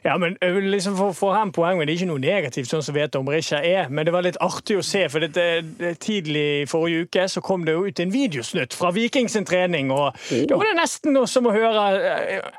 Ja, 0.05 0.17
men 0.19 0.37
liksom 0.43 0.97
for, 0.97 1.13
for 1.13 1.35
ham 1.35 1.53
poenget, 1.53 1.87
Det 1.87 1.95
er 1.95 1.99
ikke 2.03 2.11
noe 2.11 2.23
negativt, 2.23 2.69
sånn 2.71 2.83
som 2.83 2.95
vet 2.95 3.15
om 3.19 3.29
Risha 3.29 3.61
er, 3.65 3.89
men 3.91 4.07
det 4.07 4.13
var 4.15 4.23
litt 4.27 4.39
artig 4.43 4.79
å 4.79 4.83
se. 4.85 5.05
for 5.09 5.21
dette, 5.21 5.63
det, 5.79 5.95
Tidlig 6.05 6.45
i 6.63 6.67
forrige 6.71 7.07
uke 7.07 7.29
så 7.31 7.41
kom 7.45 7.65
det 7.65 7.75
jo 7.75 7.87
ut 7.87 8.01
en 8.01 8.11
videosnutt 8.11 8.75
fra 8.75 8.91
Viking 8.95 9.29
sin 9.31 9.45
trening. 9.45 9.91
og 9.95 10.15
Da 10.49 10.57
var 10.59 10.65
det 10.71 10.77
nesten 10.81 11.15
noe 11.15 11.27
som 11.31 11.47
å 11.47 11.53
høre 11.55 11.85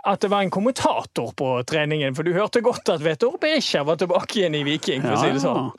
at 0.05 0.21
det 0.21 0.29
var 0.31 0.41
en 0.45 0.49
kommentator 0.53 1.33
på 1.35 1.51
treningen. 1.67 2.15
For 2.15 2.23
du 2.23 2.33
hørte 2.33 2.61
godt 2.65 2.89
at 2.89 3.03
Vetor 3.03 3.35
Berisha 3.41 3.83
var 3.83 3.99
tilbake 4.01 4.39
igjen 4.39 4.55
i 4.55 4.63
Viking, 4.63 5.01
for 5.03 5.17
å 5.17 5.21
si 5.21 5.31
det 5.35 5.43
sånn. 5.43 5.71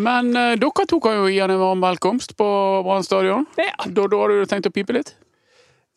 Men 0.00 0.30
uh, 0.36 0.54
dere 0.60 0.86
to 0.88 1.00
kan 1.02 1.16
jo 1.18 1.28
gi 1.30 1.40
han 1.42 1.50
en 1.54 1.60
varm 1.62 1.80
velkomst 1.84 2.36
på 2.38 2.48
Brann 2.86 3.04
stadion. 3.06 3.46
Ja. 3.70 3.88
Da, 3.88 4.06
da 4.10 4.20
har 4.24 4.34
du 4.34 4.44
tenkt 4.50 4.66
å 4.68 4.74
pipe 4.74 4.94
litt? 4.96 5.14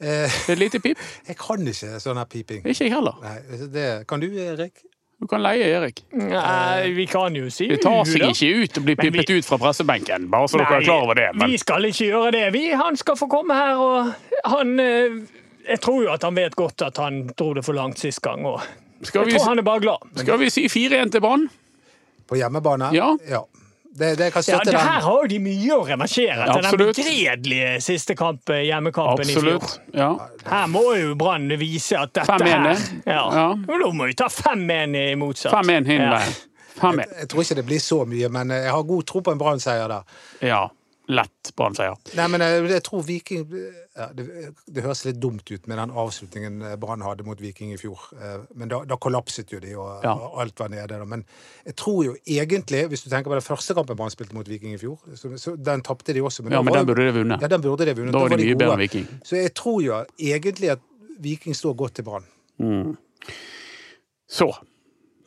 Eh, 0.03 0.31
Et 0.51 0.59
lite 0.59 0.79
pip? 0.83 0.97
jeg 1.29 1.38
kan 1.39 1.62
ikke 1.69 1.99
sånn 2.03 2.17
her 2.19 2.27
piping. 2.29 2.63
Ikke 2.65 2.88
jeg 2.88 2.93
heller. 2.95 3.19
Nei, 3.23 3.38
det, 3.71 3.86
kan 4.09 4.23
du, 4.23 4.27
Erik? 4.31 4.81
Du 5.23 5.27
kan 5.31 5.39
leie 5.39 5.63
Erik. 5.77 6.01
Nei, 6.12 6.89
vi 6.97 7.05
kan 7.07 7.36
jo 7.38 7.45
si 7.53 7.69
Det 7.71 7.77
tar 7.86 8.01
seg 8.09 8.25
ikke 8.27 8.49
ut 8.65 8.79
å 8.81 8.83
bli 8.83 8.95
Men 8.99 9.13
vi- 9.15 9.38
ut 9.38 9.47
fra 9.47 9.59
pressebenken, 9.62 10.25
bare 10.33 10.49
så 10.51 10.59
dere 10.59 10.81
er 10.81 10.83
klar 10.83 11.05
over 11.05 11.15
det. 11.15 11.29
Men 11.38 11.53
Vi 11.53 11.57
skal 11.62 11.86
ikke 11.88 12.09
gjøre 12.09 12.31
det. 12.36 12.41
Vi, 12.57 12.63
han 12.75 12.97
skal 12.99 13.15
få 13.15 13.29
komme 13.31 13.55
her, 13.55 13.79
og 13.79 14.12
han 14.51 14.73
eh, 14.83 15.21
Jeg 15.69 15.79
tror 15.86 16.01
jo 16.03 16.12
at 16.12 16.25
han 16.27 16.36
vet 16.36 16.57
godt 16.59 16.81
at 16.83 16.97
han 16.99 17.21
dro 17.39 17.53
det 17.55 17.63
for 17.63 17.77
langt 17.77 18.01
sist 18.03 18.19
gang. 18.25 18.43
og 18.45 18.59
skal 19.03 19.23
vi, 19.23 19.31
Jeg 19.31 19.39
tror 19.39 19.47
han 19.53 19.59
er 19.63 19.67
bare 19.69 19.79
glad. 19.86 20.09
skal 20.19 20.39
vi 20.41 20.49
si 20.51 20.65
4-1 20.67 21.12
til 21.15 21.21
Brann? 21.23 21.47
På 22.27 22.36
hjemmebane? 22.36 22.91
Ja. 22.91 23.13
Det, 23.93 24.15
det 24.17 24.32
kan 24.34 24.43
Ja, 24.47 24.60
det 24.65 24.73
her 24.73 25.01
har 25.06 25.19
jo 25.21 25.27
de 25.29 25.38
mye 25.43 25.75
å 25.75 25.84
revansjere 25.86 26.47
Ja, 26.47 26.53
til 26.56 26.65
den 26.65 26.79
begredelige 26.82 27.73
siste 27.86 28.15
kamp, 28.17 28.49
hjemmekampen 28.49 28.65
hjemmekampen 28.65 29.29
i 29.29 29.36
fjor. 29.38 29.67
Ja. 29.93 30.08
Her 30.49 30.71
må 30.73 30.82
jo 30.97 31.13
Brann 31.19 31.45
vise 31.62 31.99
at 32.01 32.13
dette 32.17 32.25
5-1, 32.25 32.47
her 32.47 32.82
ja. 33.06 33.21
Ja. 33.38 33.47
Da 33.53 33.91
må 33.93 34.10
vi 34.10 34.17
ta 34.17 34.32
5-1 34.34 34.97
i 34.97 35.06
motsatt. 35.21 35.53
5-1 35.53 35.91
hin 35.91 36.01
Ja. 36.01 36.10
veien. 36.17 36.34
5-1. 36.79 37.17
Jeg 37.19 37.29
tror 37.29 37.45
ikke 37.45 37.56
det 37.62 37.65
blir 37.69 37.84
så 37.86 37.99
mye, 38.10 38.29
men 38.34 38.49
jeg 38.49 38.71
har 38.73 38.84
god 38.89 39.06
tro 39.06 39.21
på 39.21 39.32
en 39.36 39.38
Brann-seier 39.38 39.88
der. 39.93 40.03
Ja. 40.41 40.63
Lett 41.12 41.50
Brann-seier. 41.60 41.98
Nei, 42.16 42.26
men 42.32 42.39
jeg, 42.46 42.62
jeg 42.72 42.84
tror 42.88 43.02
Viking 43.04 43.42
ja, 43.52 44.06
det, 44.16 44.24
det 44.72 44.84
høres 44.86 45.02
litt 45.04 45.18
dumt 45.20 45.44
ut 45.52 45.66
med 45.68 45.76
den 45.82 45.92
avslutningen 46.00 46.62
eh, 46.63 46.76
Brann 46.80 47.04
hadde 47.04 47.26
mot 47.28 47.42
Viking 47.44 47.74
i 47.76 47.78
fjor. 47.82 48.06
Eh, 48.16 48.46
Men 48.56 48.72
da, 48.72 48.80
da 48.88 48.96
kollapset 49.04 49.52
jo 49.52 49.60
de, 49.60 49.74
og, 49.76 50.00
Ja. 50.06 50.13
og 50.16 50.39
alt 50.46 50.63
var 50.63 50.72
nede. 50.72 50.88
Da. 50.96 51.04
Men 51.06 51.26
jeg 51.68 51.76
tror 51.76 52.00
jo 52.08 52.16
egentlig, 52.24 52.86
hvis 52.94 53.04
du 53.04 53.10
tenker 53.12 53.28
på 53.34 53.36
den 53.36 53.44
første 53.44 53.76
kampen 53.76 54.00
Brann 54.00 54.13
spilte 54.16 54.38
mot 54.38 54.48
Viking 54.48 54.78
i 54.78 54.80
fjor, 54.80 54.96
så, 55.20 55.34
så 55.38 55.58
den 55.60 55.84
tapte 55.84 56.16
de 56.16 56.24
også. 56.24 56.48
Ja, 56.48 56.62
men 56.63 56.74
den 56.80 56.88
burde 56.88 57.10
de 57.10 57.18
vunnet. 57.20 57.44
Ja, 57.44 57.52
den 57.52 57.62
burde 57.68 57.86
de 57.92 57.98
vunnet. 58.00 58.16
Da 58.16 58.24
var 58.24 58.32
de 58.32 58.39
mye 58.39 58.54
gode. 58.54 58.62
bedre 58.63 58.78
enn 58.80 58.86
Viking. 58.88 59.08
Så 59.28 59.42
jeg 59.44 59.54
tror 59.60 59.82
jo 59.84 60.00
egentlig 60.18 60.72
at 60.78 60.88
Viking 61.20 61.56
står 61.60 61.76
godt 61.84 62.00
til 62.00 62.08
Brann. 62.08 62.26
Så 64.28 64.48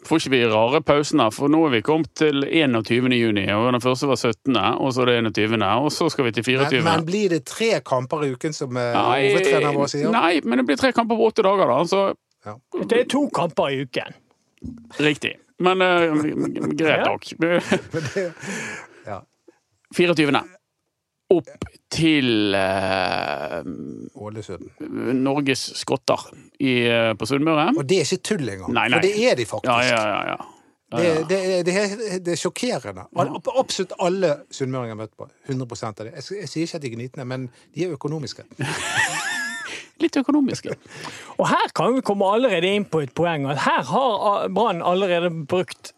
får 0.08 0.20
ikke 0.22 0.32
vi 0.32 0.40
rare 0.50 0.80
pausen 0.86 1.20
her, 1.22 1.30
for 1.34 1.50
nå 1.52 1.60
er 1.66 1.72
vi 1.76 1.80
kommet 1.86 2.10
til 2.18 2.44
21. 2.46 3.10
juni. 3.16 3.44
og 3.54 3.68
Den 3.74 3.82
første 3.84 4.08
var 4.10 4.16
17., 4.20 4.56
og 4.56 4.92
så 4.94 5.02
er 5.04 5.10
det 5.10 5.16
21., 5.36 5.62
og 5.84 5.90
så 5.94 6.08
skal 6.12 6.24
vi 6.28 6.32
til 6.38 6.44
24. 6.46 6.80
Men, 6.82 6.88
men 6.92 7.06
blir 7.08 7.28
det 7.34 7.42
tre 7.48 7.72
kamper 7.86 8.24
i 8.26 8.32
uken, 8.34 8.52
som 8.56 8.76
eh, 8.80 8.92
hovedtreneren 8.96 9.76
vår 9.78 9.90
sier? 9.92 10.10
nei, 10.14 10.40
men 10.44 10.62
det 10.62 10.66
blir 10.70 10.80
tre 10.80 10.92
kamper 10.96 11.18
på 11.20 11.28
åtte 11.30 11.44
dager, 11.46 11.66
da. 11.74 11.80
Så 11.90 12.86
Det 12.88 13.00
er 13.02 13.08
to 13.10 13.26
kamper 13.34 13.74
i 13.74 13.82
uken. 13.86 14.14
riktig. 15.02 15.34
Men 15.58 15.80
uh, 15.80 16.12
greit 16.76 17.00
Ja. 17.00 17.04
nok. 17.08 17.24
Ja. 19.06 19.20
24. 19.96 20.42
Opp 21.34 21.48
til 21.90 22.54
eh, 22.54 23.62
Ålesund. 24.14 24.68
Norges 25.18 25.64
skotter 25.80 26.28
i, 26.62 26.84
eh, 26.86 27.14
på 27.18 27.26
Sunnmøre. 27.26 27.72
Og 27.74 27.86
det 27.88 27.98
er 28.02 28.06
ikke 28.06 28.28
tull 28.30 28.52
engang, 28.52 28.70
Nei, 28.76 28.84
nei. 28.86 29.00
for 29.00 29.06
det 29.08 29.24
er 29.26 29.40
de 29.40 29.46
faktisk. 29.50 29.72
Ja, 29.72 29.80
ja, 29.90 30.04
ja. 30.12 30.36
ja. 30.36 30.52
Det, 30.96 31.08
det, 31.28 31.38
det, 31.66 31.72
er, 31.74 32.18
det 32.22 32.36
er 32.36 32.38
sjokkerende. 32.38 33.08
Absolutt 33.58 33.96
alle 33.98 34.36
sunnmøringer 34.54 34.92
jeg 34.92 34.94
har 34.94 35.00
møtt 35.00 35.16
på. 35.18 35.26
100 35.50 35.88
av 35.88 36.04
det. 36.04 36.12
Jeg, 36.14 36.38
jeg 36.44 36.52
sier 36.52 36.68
ikke 36.68 36.78
at 36.78 36.84
de 36.84 36.90
er 36.92 36.94
gnitne, 36.94 37.26
men 37.26 37.48
de 37.74 37.88
er 37.88 37.96
økonomiske. 37.96 38.46
Litt 40.04 40.18
økonomiske. 40.20 40.76
Og 41.40 41.48
her 41.50 41.74
kan 41.74 41.96
vi 41.96 42.04
komme 42.06 42.28
allerede 42.36 42.70
inn 42.70 42.86
på 42.86 43.02
et 43.02 43.14
poeng. 43.16 43.48
at 43.50 43.64
Her 43.64 43.82
har 43.90 44.46
Brann 44.54 44.84
allerede 44.84 45.32
brukt 45.48 45.90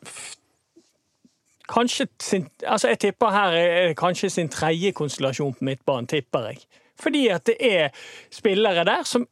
Kanskje 1.69 2.07
sin 2.21 2.49
Altså, 2.67 2.89
jeg 2.89 2.99
tipper 2.99 3.31
her 3.31 3.57
er 3.57 3.95
kanskje 3.99 4.31
sin 4.31 4.49
tredje 4.49 4.93
konstellasjon 4.93 5.55
på 5.55 5.65
midtbanen, 5.65 6.07
tipper 6.07 6.51
jeg. 6.51 6.63
Fordi 7.01 7.29
at 7.29 7.47
det 7.47 7.57
er 7.61 7.89
spillere 8.35 8.85
der 8.85 9.05
som 9.05 9.27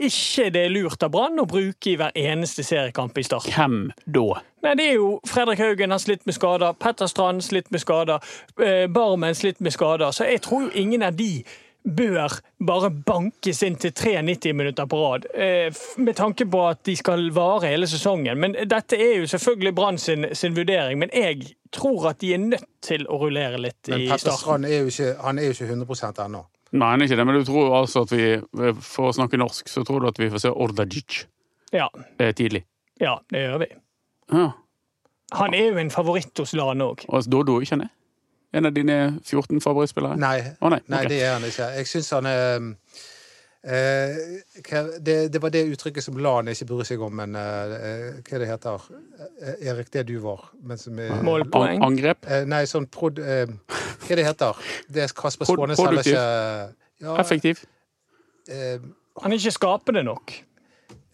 ikke 0.00 0.50
det 0.50 0.62
er 0.64 0.72
lurt 0.72 1.02
av 1.04 1.10
Brann 1.12 1.40
å 1.42 1.46
bruke 1.48 1.90
i 1.90 1.96
hver 2.00 2.14
eneste 2.16 2.64
seriekamp 2.64 3.18
i 3.20 3.24
start. 3.26 3.50
Hvem 3.52 3.90
da? 4.06 4.40
Nei, 4.64 4.74
det 4.78 4.86
er 4.86 4.94
jo 4.94 5.10
Fredrik 5.28 5.60
Haugen 5.60 5.92
har 5.92 6.00
slitt 6.00 6.24
med 6.28 6.36
skader, 6.36 6.72
Petter 6.80 7.10
Strand 7.10 7.44
slitt 7.44 7.68
med 7.74 7.82
skader, 7.82 8.22
eh, 8.64 8.86
Barmen 8.88 9.34
slitt 9.36 9.60
med 9.60 9.74
skader. 9.76 10.12
Så 10.16 10.24
jeg 10.24 10.40
tror 10.46 10.62
jo 10.68 10.70
ingen 10.74 11.02
av 11.02 11.16
de 11.16 11.42
bør 11.84 12.40
bare 12.66 12.90
bankes 12.90 13.62
inn 13.64 13.76
til 13.80 13.92
93 13.92 14.52
minutter 14.56 14.86
på 14.86 14.96
rad. 15.00 15.26
eh, 15.34 15.72
Med 15.96 16.16
tanke 16.16 16.46
på 16.46 16.68
at 16.68 16.82
de 16.86 16.96
skal 16.96 17.30
vare 17.32 17.68
hele 17.68 17.86
sesongen. 17.86 18.38
Men 18.38 18.56
dette 18.68 18.96
er 18.96 19.20
jo 19.20 19.26
selvfølgelig 19.26 19.74
Brann 19.74 19.98
sin, 19.98 20.26
sin 20.32 20.56
vurdering. 20.56 20.98
Men 20.98 21.10
jeg 21.12 21.56
tror 21.74 22.08
at 22.10 22.20
de 22.22 22.32
er 22.34 22.40
nødt 22.42 22.66
til 22.84 23.06
å 23.10 23.18
rullere 23.20 23.60
litt 23.60 23.90
Men 23.90 24.02
i 24.04 24.08
Petter 24.08 24.30
starten. 24.30 24.40
Strand 24.42 24.68
er 24.68 24.80
jo 24.82 24.90
ikke, 24.90 25.10
han 25.22 25.38
er 25.38 25.48
jo 25.48 25.56
ikke 25.56 25.68
100 25.70 26.24
ennå. 26.26 26.42
Nei, 26.70 26.88
han 26.92 27.02
er 27.02 27.08
ikke 27.08 27.18
det, 27.18 27.26
men 27.26 27.38
du 27.40 27.46
tror 27.48 27.76
altså 27.80 28.04
at 28.06 28.12
vi, 28.14 28.26
for 28.86 29.10
å 29.10 29.14
snakke 29.14 29.38
norsk, 29.40 29.70
så 29.70 29.82
tror 29.86 30.02
du 30.04 30.10
at 30.10 30.18
vi 30.22 30.30
får 30.30 30.44
se 30.44 30.52
Ordagic 30.54 31.24
Ja, 31.74 31.88
eh, 32.18 32.34
tidlig? 32.34 32.64
ja, 33.00 33.16
det 33.30 33.46
gjør 33.46 33.62
vi. 33.62 33.70
Ja. 34.30 34.50
Han 35.38 35.54
er 35.54 35.70
jo 35.70 35.78
en 35.82 35.90
favoritt 35.90 36.38
hos 36.38 36.52
LAN 36.58 36.82
òg. 36.84 37.06
Og 37.08 37.26
Dodo, 37.30 37.60
ikke 37.62 37.78
han 37.78 37.86
er? 37.86 37.94
En 38.52 38.66
av 38.66 38.74
dine 38.74 38.96
14 39.22 39.60
favorittspillere? 39.62 40.18
Nei, 40.18 40.38
oh, 40.60 40.70
nei, 40.72 40.80
nei 40.90 41.04
det 41.10 41.20
er 41.22 41.36
han 41.36 41.46
ikke. 41.46 41.68
Jeg 41.78 41.86
syns 41.86 42.10
han 42.16 42.26
er 42.26 42.64
det, 43.62 45.16
det 45.32 45.38
var 45.42 45.52
det 45.52 45.66
uttrykket 45.74 46.04
som 46.04 46.16
Lan 46.16 46.48
ikke 46.48 46.64
bryr 46.70 46.86
seg 46.88 47.02
om, 47.04 47.12
men 47.20 47.36
eh, 47.36 48.20
hva 48.24 48.40
det 48.40 48.48
heter 48.48 48.86
Eh, 49.40 49.68
Erik, 49.68 49.90
det 49.92 50.06
du 50.08 50.18
var. 50.18 50.46
Men 50.62 50.78
som 50.78 50.98
er, 50.98 51.12
Målpoeng. 51.24 51.82
Angrep? 51.84 52.24
Eh, 52.28 52.46
nei, 52.48 52.64
sånn 52.68 52.88
prod... 52.92 53.20
Eh, 53.20 53.50
hva 54.06 54.16
det 54.16 54.24
heter 54.26 54.56
det? 54.88 55.04
er 55.04 55.14
Kasper 55.16 55.44
Pro- 55.48 55.58
Skånes 55.58 55.80
heller 55.80 56.00
ikke 56.00 56.24
ja, 57.04 57.14
Effektiv? 57.20 57.62
eh, 58.48 58.80
Han 59.20 59.32
er 59.32 59.40
ikke 59.40 59.54
skapende 59.56 60.04
nok. 60.08 60.34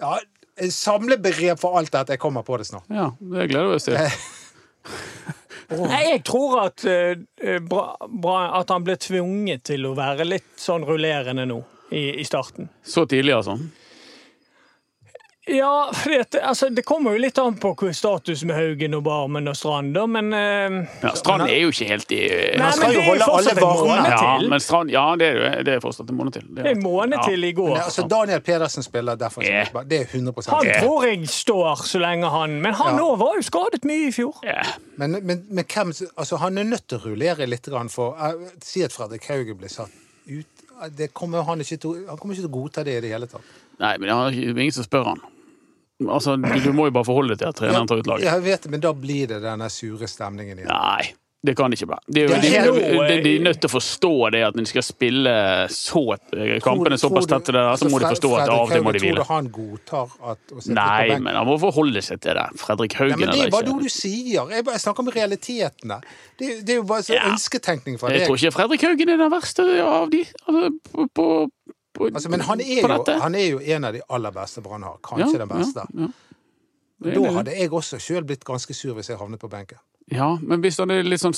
ja, 0.00 0.16
Samlebegrep 0.72 1.60
for 1.60 1.76
alt 1.78 1.92
dette. 1.92 2.14
Jeg 2.14 2.22
kommer 2.22 2.46
på 2.46 2.56
det 2.56 2.66
snart. 2.70 2.86
Ja, 2.88 3.10
det 3.20 3.50
gleder 3.50 3.74
vi 3.74 3.80
oss 3.80 3.90
til. 3.90 3.98
Nei, 5.76 6.02
jeg 6.12 6.22
tror 6.24 6.60
at, 6.62 6.84
uh, 6.86 7.56
bra, 7.66 7.96
bra, 8.06 8.36
at 8.60 8.70
han 8.70 8.84
ble 8.86 8.94
tvunget 9.02 9.64
til 9.66 9.88
å 9.88 9.96
være 9.98 10.24
litt 10.24 10.52
sånn 10.62 10.86
rullerende 10.86 11.42
nå 11.50 11.58
i, 11.90 12.20
i 12.20 12.24
starten. 12.24 12.68
Så 12.84 13.06
tidlig, 13.06 13.34
altså. 13.36 13.58
Ja, 15.48 15.90
for 15.94 16.10
at, 16.10 16.34
altså, 16.42 16.68
det 16.74 16.82
kommer 16.82 17.14
jo 17.14 17.20
litt 17.22 17.36
an 17.38 17.54
på 17.62 17.70
status 17.94 18.40
med 18.44 18.56
Haugen 18.58 18.96
og 18.98 19.04
Barmen 19.06 19.46
og 19.46 19.54
Strand, 19.54 19.92
da, 19.94 20.02
men 20.10 20.32
eh, 20.34 20.78
Ja, 21.04 21.12
Strand 21.14 21.44
er 21.46 21.60
jo 21.60 21.68
ikke 21.70 21.86
helt 21.86 22.14
i 22.16 22.18
Nei, 22.58 22.70
men 22.80 22.90
det 22.90 23.04
er 23.04 23.06
jo 23.12 23.28
fortsatt 23.28 23.60
en 23.60 23.62
måned 23.62 24.08
til. 24.08 24.24
Ja, 24.26 24.32
men 24.50 24.64
Strand, 24.64 24.90
ja 24.90 25.04
det, 25.20 25.28
er, 25.30 25.62
det 25.68 25.76
er 25.76 25.84
fortsatt 25.84 26.10
en 26.10 26.18
måned 26.18 26.34
til. 26.34 26.48
Det 26.50 26.64
er 26.64 26.72
en 26.72 26.82
måned 26.82 27.14
ja. 27.20 27.28
til 27.30 27.46
i 27.46 27.52
går. 27.54 27.70
Men, 27.76 27.84
altså, 27.84 28.06
Daniel 28.10 28.42
Pedersen 28.48 28.82
spiller 28.82 29.20
derfor. 29.20 29.46
yeah. 29.46 29.70
Det 29.86 30.00
er 30.00 30.10
100 30.10 30.50
Han 30.50 30.72
tror 30.80 31.06
jeg 31.06 31.30
står 31.30 31.86
så 31.92 32.02
lenge 32.02 32.32
han 32.34 32.58
Men 32.66 32.74
han 32.74 32.98
Ja. 32.98 33.14
var 33.22 33.38
jo 33.38 33.46
skadet 33.46 33.86
mye 33.86 34.08
i 34.08 34.12
fjor. 34.18 34.42
Yeah. 34.42 34.74
Men, 34.96 35.20
men, 35.22 35.46
men 35.46 35.64
hvem 35.64 35.94
altså, 36.16 36.42
Han 36.42 36.58
er 36.58 36.66
nødt 36.74 36.88
til 36.88 36.98
å 36.98 37.06
rullere 37.06 37.46
litt, 37.46 37.70
for 37.94 38.18
uh, 38.18 38.50
Si 38.58 38.82
at 38.82 38.90
Fredrik 38.90 39.30
Haugen 39.30 39.62
blir 39.62 39.70
satt 39.70 39.94
ut. 40.26 40.55
Det 40.96 41.08
kommer 41.16 41.46
han, 41.46 41.62
til, 41.64 42.04
han 42.08 42.18
kommer 42.20 42.36
ikke 42.36 42.44
til 42.44 42.50
å 42.50 42.56
godta 42.58 42.84
det 42.84 42.98
i 42.98 43.02
det 43.04 43.12
hele 43.14 43.28
tatt. 43.30 43.54
Nei, 43.80 43.94
men 44.00 44.08
det 44.08 44.16
er 44.44 44.60
ingen 44.60 44.76
som 44.76 44.86
spør 44.86 45.12
han. 45.14 45.22
Altså, 46.04 46.34
du, 46.36 46.48
du 46.60 46.72
må 46.76 46.90
jo 46.90 46.92
bare 46.92 47.08
forholde 47.08 47.32
deg 47.32 47.40
til 47.40 47.48
at 47.48 47.56
treneren 47.56 47.88
tar 47.88 48.02
ut 48.02 48.08
laget. 48.10 48.26
Jeg 48.28 48.44
vet 48.44 48.66
det, 48.66 48.72
men 48.74 48.82
da 48.84 48.92
blir 48.92 49.30
det 49.30 49.38
denne 49.44 49.68
sure 49.72 50.08
stemningen 50.10 50.60
igjen. 50.60 50.68
Nei, 50.68 51.14
det 51.46 51.54
kan 51.58 51.72
ikke 51.74 51.86
bli. 51.90 51.98
De, 52.06 52.24
de, 52.26 52.36
de, 52.42 53.16
de 53.24 53.32
er 53.36 53.44
nødt 53.44 53.60
til 53.62 53.70
å 53.70 53.72
forstå 53.72 54.12
det 54.34 54.42
at 54.46 54.56
når 54.58 54.66
de 54.66 54.70
skal 54.72 54.84
spille 54.86 55.34
så, 55.72 56.02
kampene 56.64 56.98
såpass 57.00 57.28
tett 57.30 57.50
så 57.80 57.90
må 57.92 58.00
de 58.02 58.10
forstå 58.10 58.30
at 58.40 58.52
av 58.54 58.72
det 58.74 58.80
må 58.84 58.94
de 58.96 59.02
hvile. 59.04 59.20
Tror 59.20 59.28
du 59.28 59.32
han 59.32 59.50
godtar 59.54 60.16
at, 60.32 60.56
Nei, 60.66 61.18
men 61.22 61.38
han 61.38 61.46
må 61.48 61.56
forholde 61.62 62.02
seg 62.04 62.20
til 62.24 62.36
det. 62.38 62.46
Fredrik 62.60 62.98
Haugen 63.00 63.20
men 63.20 63.30
Det 63.30 63.38
er 63.38 63.42
eller 63.46 63.54
bare 63.54 63.70
noe 63.70 63.86
du 63.86 63.92
sier. 63.92 64.50
Jeg, 64.56 64.66
snakker 64.82 65.06
om 65.06 65.12
realitetene. 65.14 66.00
Det, 66.38 66.50
er- 66.50 66.62
det 66.66 66.78
jo 66.80 66.86
bare 66.88 67.20
ønsketenkning 67.32 68.00
fra 68.00 68.12
Jeg 68.14 68.26
tror 68.26 68.40
ikke 68.40 68.54
Fredrik 68.58 68.86
Haugen 68.88 69.14
er 69.14 69.22
den 69.22 69.32
verste 69.32 69.66
av 69.86 70.10
de. 70.12 70.24
Altså, 70.46 71.08
på, 71.14 71.28
Altså, 71.96 72.28
men 72.28 72.42
han 72.44 72.60
er, 72.60 73.44
jo, 73.48 73.58
en 73.58 73.84
av 73.88 73.94
de 73.96 74.02
aller 74.12 74.32
beste 74.34 74.60
Brann 74.60 74.82
har. 74.84 74.98
Kanskje 75.04 75.38
den 75.40 75.48
beste. 75.48 75.86
Da 77.06 77.30
hadde 77.38 77.54
jeg 77.56 77.72
også 77.72 77.98
sjøl 78.00 78.24
blitt 78.28 78.44
ganske 78.44 78.74
sur 78.76 78.94
hvis 78.96 79.10
jeg 79.12 79.20
havnet 79.20 79.40
på 79.40 79.48
benken. 79.52 79.80
Ja, 80.08 80.38
men 80.40 80.60
hvis 80.62 80.76
han 80.78 80.90
er 80.94 81.02
litt 81.02 81.18
sånn 81.18 81.34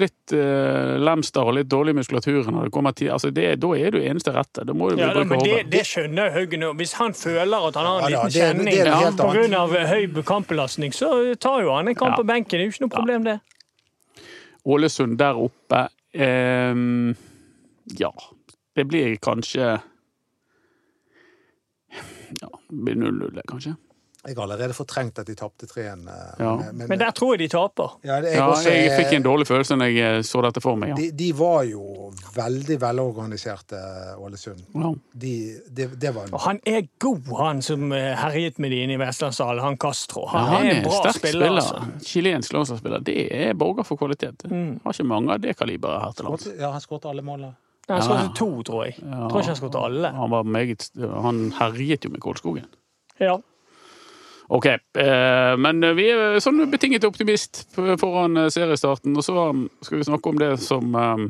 litt 0.00 0.32
uh, 0.34 0.96
lemster 0.98 1.46
og 1.46 1.54
litt 1.54 1.68
dårlig 1.70 1.92
muskulatur 1.94 2.48
når 2.50 2.64
det 2.66 2.72
kommer 2.74 2.94
til 2.98 3.12
altså 3.14 3.30
det, 3.30 3.44
Da 3.62 3.68
er 3.78 3.94
du 3.94 4.00
eneste 4.02 4.32
rette. 4.34 4.64
Da 4.66 4.74
må 4.74 4.88
du 4.90 4.98
Ja, 4.98 5.12
da, 5.14 5.20
bruke 5.20 5.28
men 5.36 5.44
det, 5.46 5.60
det 5.70 5.84
skjønner 5.86 6.32
Haugen 6.34 6.64
òg. 6.66 6.74
Hvis 6.80 6.96
han 6.98 7.14
føler 7.14 7.68
at 7.68 7.78
han 7.78 7.86
har 7.86 8.00
en 8.02 8.10
Ja, 8.10 8.24
da, 8.24 8.24
liten 8.24 8.32
det- 8.34 8.40
kjenning 8.42 8.64
det 8.66 8.82
det 8.82 9.52
Ja, 9.54 9.66
pga. 9.68 9.86
høy 9.92 10.22
kampbelastning, 10.26 10.90
så 10.96 11.12
tar 11.38 11.62
jo 11.62 11.70
han 11.76 11.86
en 11.86 11.94
kamp 11.94 12.16
Ja. 12.16 12.16
på 12.18 12.26
benken. 12.26 12.58
Det 12.58 12.60
er 12.60 12.66
jo 12.66 12.72
ikke 12.74 12.86
noe 12.88 12.96
problem, 12.98 13.22
det. 13.24 13.38
Ålesund 14.66 15.16
der 15.16 15.34
oppe 15.38 15.88
ehm, 16.14 17.14
Ja. 17.96 18.10
Det 18.74 18.88
blir 18.90 19.16
kanskje 19.22 19.80
Ja, 22.42 22.48
det 22.70 22.84
blir 22.84 22.94
0-0, 22.98 23.40
kanskje. 23.46 23.76
Jeg 24.26 24.34
har 24.36 24.42
allerede 24.44 24.74
fortrengt 24.76 25.18
at 25.18 25.26
de 25.26 25.34
tapte 25.34 25.64
3-1. 25.66 26.02
eh, 26.08 26.34
Ja. 26.44 26.56
men- 26.72 26.88
Men 26.88 26.98
der 26.98 27.10
tror 27.10 27.32
jeg 27.34 27.38
de 27.38 27.48
taper. 27.48 27.96
ja, 28.04 28.20
det- 28.20 28.32
jeg, 28.32 28.36
Ja, 28.36 28.50
også, 28.50 28.68
jeg 28.70 28.90
fikk 29.06 29.12
en 29.16 29.22
dårlig 29.22 29.46
følelse 29.46 29.76
når 29.76 29.86
jeg 29.94 30.16
eh, 30.18 30.22
så 30.22 30.42
dette 30.42 30.60
for 30.60 30.76
meg. 30.76 30.88
Ja. 30.90 30.94
de, 30.94 31.10
de 31.12 31.32
var 31.38 31.62
jo 31.64 32.12
veldig 32.36 32.76
velorganiserte, 32.80 33.76
Ålesund. 34.18 34.60
Ja. 34.74 34.92
De, 35.20 35.32
det, 35.74 35.86
det 36.00 36.14
var 36.14 36.28
Og 36.32 36.40
han 36.40 36.60
er 36.66 36.82
god, 36.98 37.22
han 37.38 37.62
som 37.62 37.92
eh, 37.92 38.14
herjet 38.16 38.58
med 38.58 38.70
de 38.70 38.82
inne 38.84 38.92
i 38.98 39.00
Vestlandshallen, 39.00 39.62
han 39.64 39.76
Castro. 39.78 40.26
Ja, 40.32 40.38
Han, 40.38 40.66
er 40.66 40.70
en 40.76 40.82
bra 40.84 41.00
sterk 41.00 41.16
spiller. 41.16 41.56
Altså. 41.56 41.82
Chilensk 42.04 42.52
landslagsspiller. 42.52 43.02
Det 43.04 43.28
er 43.32 43.54
borger 43.54 43.84
for 43.84 43.96
kvalitet. 43.96 44.44
Mm. 44.50 44.80
Har 44.84 44.92
ikke 44.92 45.06
mange 45.06 45.32
av 45.32 45.40
det 45.40 45.56
kaliberet 45.56 46.02
her 46.04 46.12
til 46.12 46.24
lands. 46.28 46.46
Ja, 46.60 46.70
han 46.72 46.80
skåret 46.80 47.06
alle 47.10 47.22
målene. 47.22 47.54
Han 47.88 47.98
Ja. 47.98 48.04
skåret 48.04 48.34
to, 48.36 48.62
tror 48.62 48.84
jeg. 48.84 48.94
Ja. 49.02 49.28
Tror 49.28 49.40
ikke 49.40 49.46
han 49.46 49.56
skåret 49.56 49.80
alle. 49.84 50.08
Han 50.12 50.30
var 50.30 50.42
meget 50.44 50.90
Han 51.22 51.50
herjet 51.58 52.04
jo 52.04 52.10
med 52.10 52.20
Kolskogen. 52.20 52.66
Ja. 53.18 53.38
Ok, 54.50 54.66
eh, 54.66 55.56
men 55.62 55.84
vi 55.94 56.08
er 56.10 56.40
sånn 56.42 56.64
betinget 56.72 57.04
optimist 57.06 57.62
foran 57.70 58.34
eh, 58.40 58.48
seriestarten. 58.50 59.14
Og 59.14 59.22
så 59.22 59.44
skal 59.86 60.00
vi 60.00 60.06
snakke 60.08 60.32
om 60.32 60.40
det 60.40 60.48
som 60.64 60.96
eh, 60.98 61.26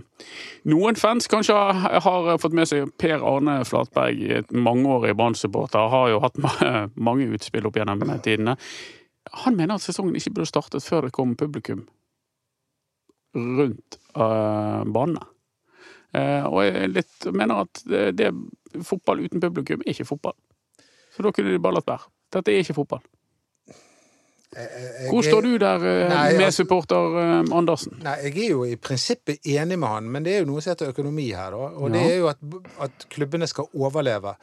noen 0.72 0.96
fans 0.96 1.28
kanskje 1.28 1.56
har, 1.56 1.98
har 2.00 2.30
fått 2.40 2.56
med 2.56 2.70
seg. 2.70 2.88
Per 3.00 3.20
Arne 3.20 3.59
Flatberg, 3.68 4.22
et 4.40 4.54
mangeårig 4.56 5.12
Brann-supporter, 5.18 5.90
har 5.92 6.14
jo 6.14 6.22
hatt 6.24 6.40
mange 7.11 7.28
utspill 7.37 7.68
opp 7.68 7.76
gjennom 7.76 8.06
tidene. 8.24 8.56
Han 9.44 9.59
mener 9.59 9.76
at 9.76 9.85
sesongen 9.85 10.16
ikke 10.16 10.33
burde 10.38 10.48
startet 10.48 10.87
før 10.87 11.06
det 11.06 11.14
kom 11.14 11.37
publikum 11.38 11.85
rundt 13.37 14.00
banene. 14.16 15.28
Eh, 16.16 16.46
og 16.46 16.64
jeg 16.64 16.90
litt, 16.90 17.26
mener 17.30 17.66
at 17.66 17.83
det, 17.87 18.06
det, 18.18 18.30
fotball 18.87 19.22
uten 19.26 19.42
publikum 19.42 19.85
er 19.85 19.92
ikke 19.92 20.09
fotball. 20.09 20.35
Så 21.14 21.22
da 21.22 21.30
kunne 21.35 21.52
de 21.52 21.62
bare 21.62 21.78
latt 21.78 21.90
være. 21.90 22.09
Dette 22.31 22.53
er 22.53 22.62
ikke 22.64 22.77
fotball. 22.77 23.03
Hvor 25.11 25.23
står 25.23 25.45
du 25.47 25.53
der 25.62 25.75
eh, 25.77 26.09
med 26.11 26.47
altså- 26.47 26.64
supporter 26.64 27.19
eh, 27.21 27.57
Andersen? 27.57 28.01
Nei, 28.03 28.16
jeg 28.25 28.33
er 28.47 28.49
jo 28.51 28.64
i 28.66 28.75
prinsippet 28.77 29.47
enig 29.47 29.79
med 29.79 29.88
han, 29.88 30.09
men 30.11 30.27
det 30.27 30.35
er 30.35 30.43
jo 30.43 30.49
noe 30.51 30.64
som 30.64 30.73
heter 30.73 30.90
økonomi 30.90 31.29
her. 31.31 31.55
Og 31.55 31.87
det 31.95 32.03
er 32.03 32.16
jo 32.19 32.27
at, 32.33 32.43
at 32.83 33.07
klubbene 33.14 33.47
skal 33.47 33.71
overleve. 33.79 34.35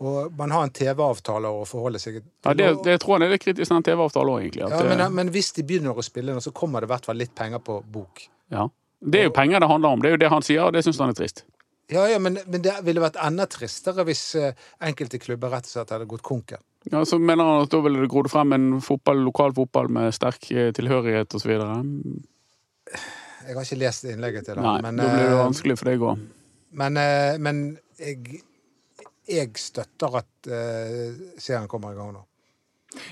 Og 0.00 0.32
man 0.38 0.54
har 0.54 0.64
en 0.64 0.72
TV-avtale 0.72 1.50
å 1.50 1.64
forholde 1.68 1.98
seg 2.00 2.20
til. 2.20 2.28
Ja, 2.46 2.54
det, 2.56 2.68
det 2.86 3.00
tror 3.02 3.18
jeg 3.18 3.26
er 3.26 3.34
litt 3.34 3.42
kritisk 3.44 3.74
den 3.74 3.84
TV-avtalen 3.84 4.32
òg, 4.32 4.44
egentlig. 4.46 4.70
Ja, 4.70 4.84
men, 4.86 5.02
men 5.18 5.32
hvis 5.34 5.50
de 5.58 5.66
begynner 5.66 5.98
å 5.98 6.04
spille 6.06 6.32
nå, 6.32 6.40
så 6.40 6.54
kommer 6.56 6.80
det 6.80 6.88
i 6.88 6.92
hvert 6.94 7.10
fall 7.10 7.18
litt 7.20 7.34
penger 7.36 7.60
på 7.64 7.82
bok. 7.84 8.28
ja. 8.54 8.68
det 9.00 9.20
er 9.20 9.28
jo 9.28 9.32
penger 9.34 9.60
det 9.60 9.68
handler 9.68 9.96
om. 9.96 10.00
Det 10.00 10.08
er 10.08 10.14
jo 10.14 10.22
det 10.22 10.30
han 10.30 10.46
sier, 10.46 10.62
og 10.68 10.72
det 10.76 10.84
syns 10.86 11.02
han 11.02 11.12
er 11.12 11.18
trist. 11.18 11.44
Ja, 11.90 12.04
ja, 12.08 12.18
men, 12.22 12.38
men 12.46 12.62
det 12.62 12.76
ville 12.86 13.02
vært 13.02 13.18
enda 13.20 13.46
tristere 13.50 14.04
hvis 14.06 14.22
eh, 14.38 14.54
enkelte 14.86 15.18
klubber 15.22 15.50
rett 15.54 15.66
og 15.66 15.72
slett 15.72 15.92
hadde 15.94 16.06
gått 16.10 16.24
konken. 16.26 16.62
Ja, 16.90 17.04
Så 17.04 17.18
mener 17.18 17.44
han 17.44 17.64
at 17.64 17.72
da 17.72 17.80
ville 17.84 18.00
det 18.04 18.12
grodd 18.12 18.30
frem 18.32 18.52
en 18.56 18.68
fotball, 18.84 19.18
lokal 19.26 19.52
fotball 19.56 19.88
med 19.92 20.14
sterk 20.16 20.42
eh, 20.54 20.70
tilhørighet 20.76 21.34
osv. 21.36 21.50
Jeg 21.50 21.58
har 23.56 23.64
ikke 23.64 23.80
lest 23.80 24.06
innlegget 24.06 24.44
til 24.48 24.56
Nei, 24.62 24.78
men, 24.86 25.02
da 25.02 25.10
blir 25.10 25.26
det 25.26 25.34
eh, 25.34 25.42
vanskelig 25.42 25.76
for 25.80 25.86
deg 25.90 26.06
òg. 26.06 26.16
men, 26.78 26.92
men 27.42 27.56
jeg, 27.98 28.16
jeg 29.28 29.48
støtter 29.58 30.10
at 30.22 30.50
serien 30.50 31.68
kommer 31.70 31.94
i 31.94 31.98
gang 31.98 32.14
nå. 32.14 32.22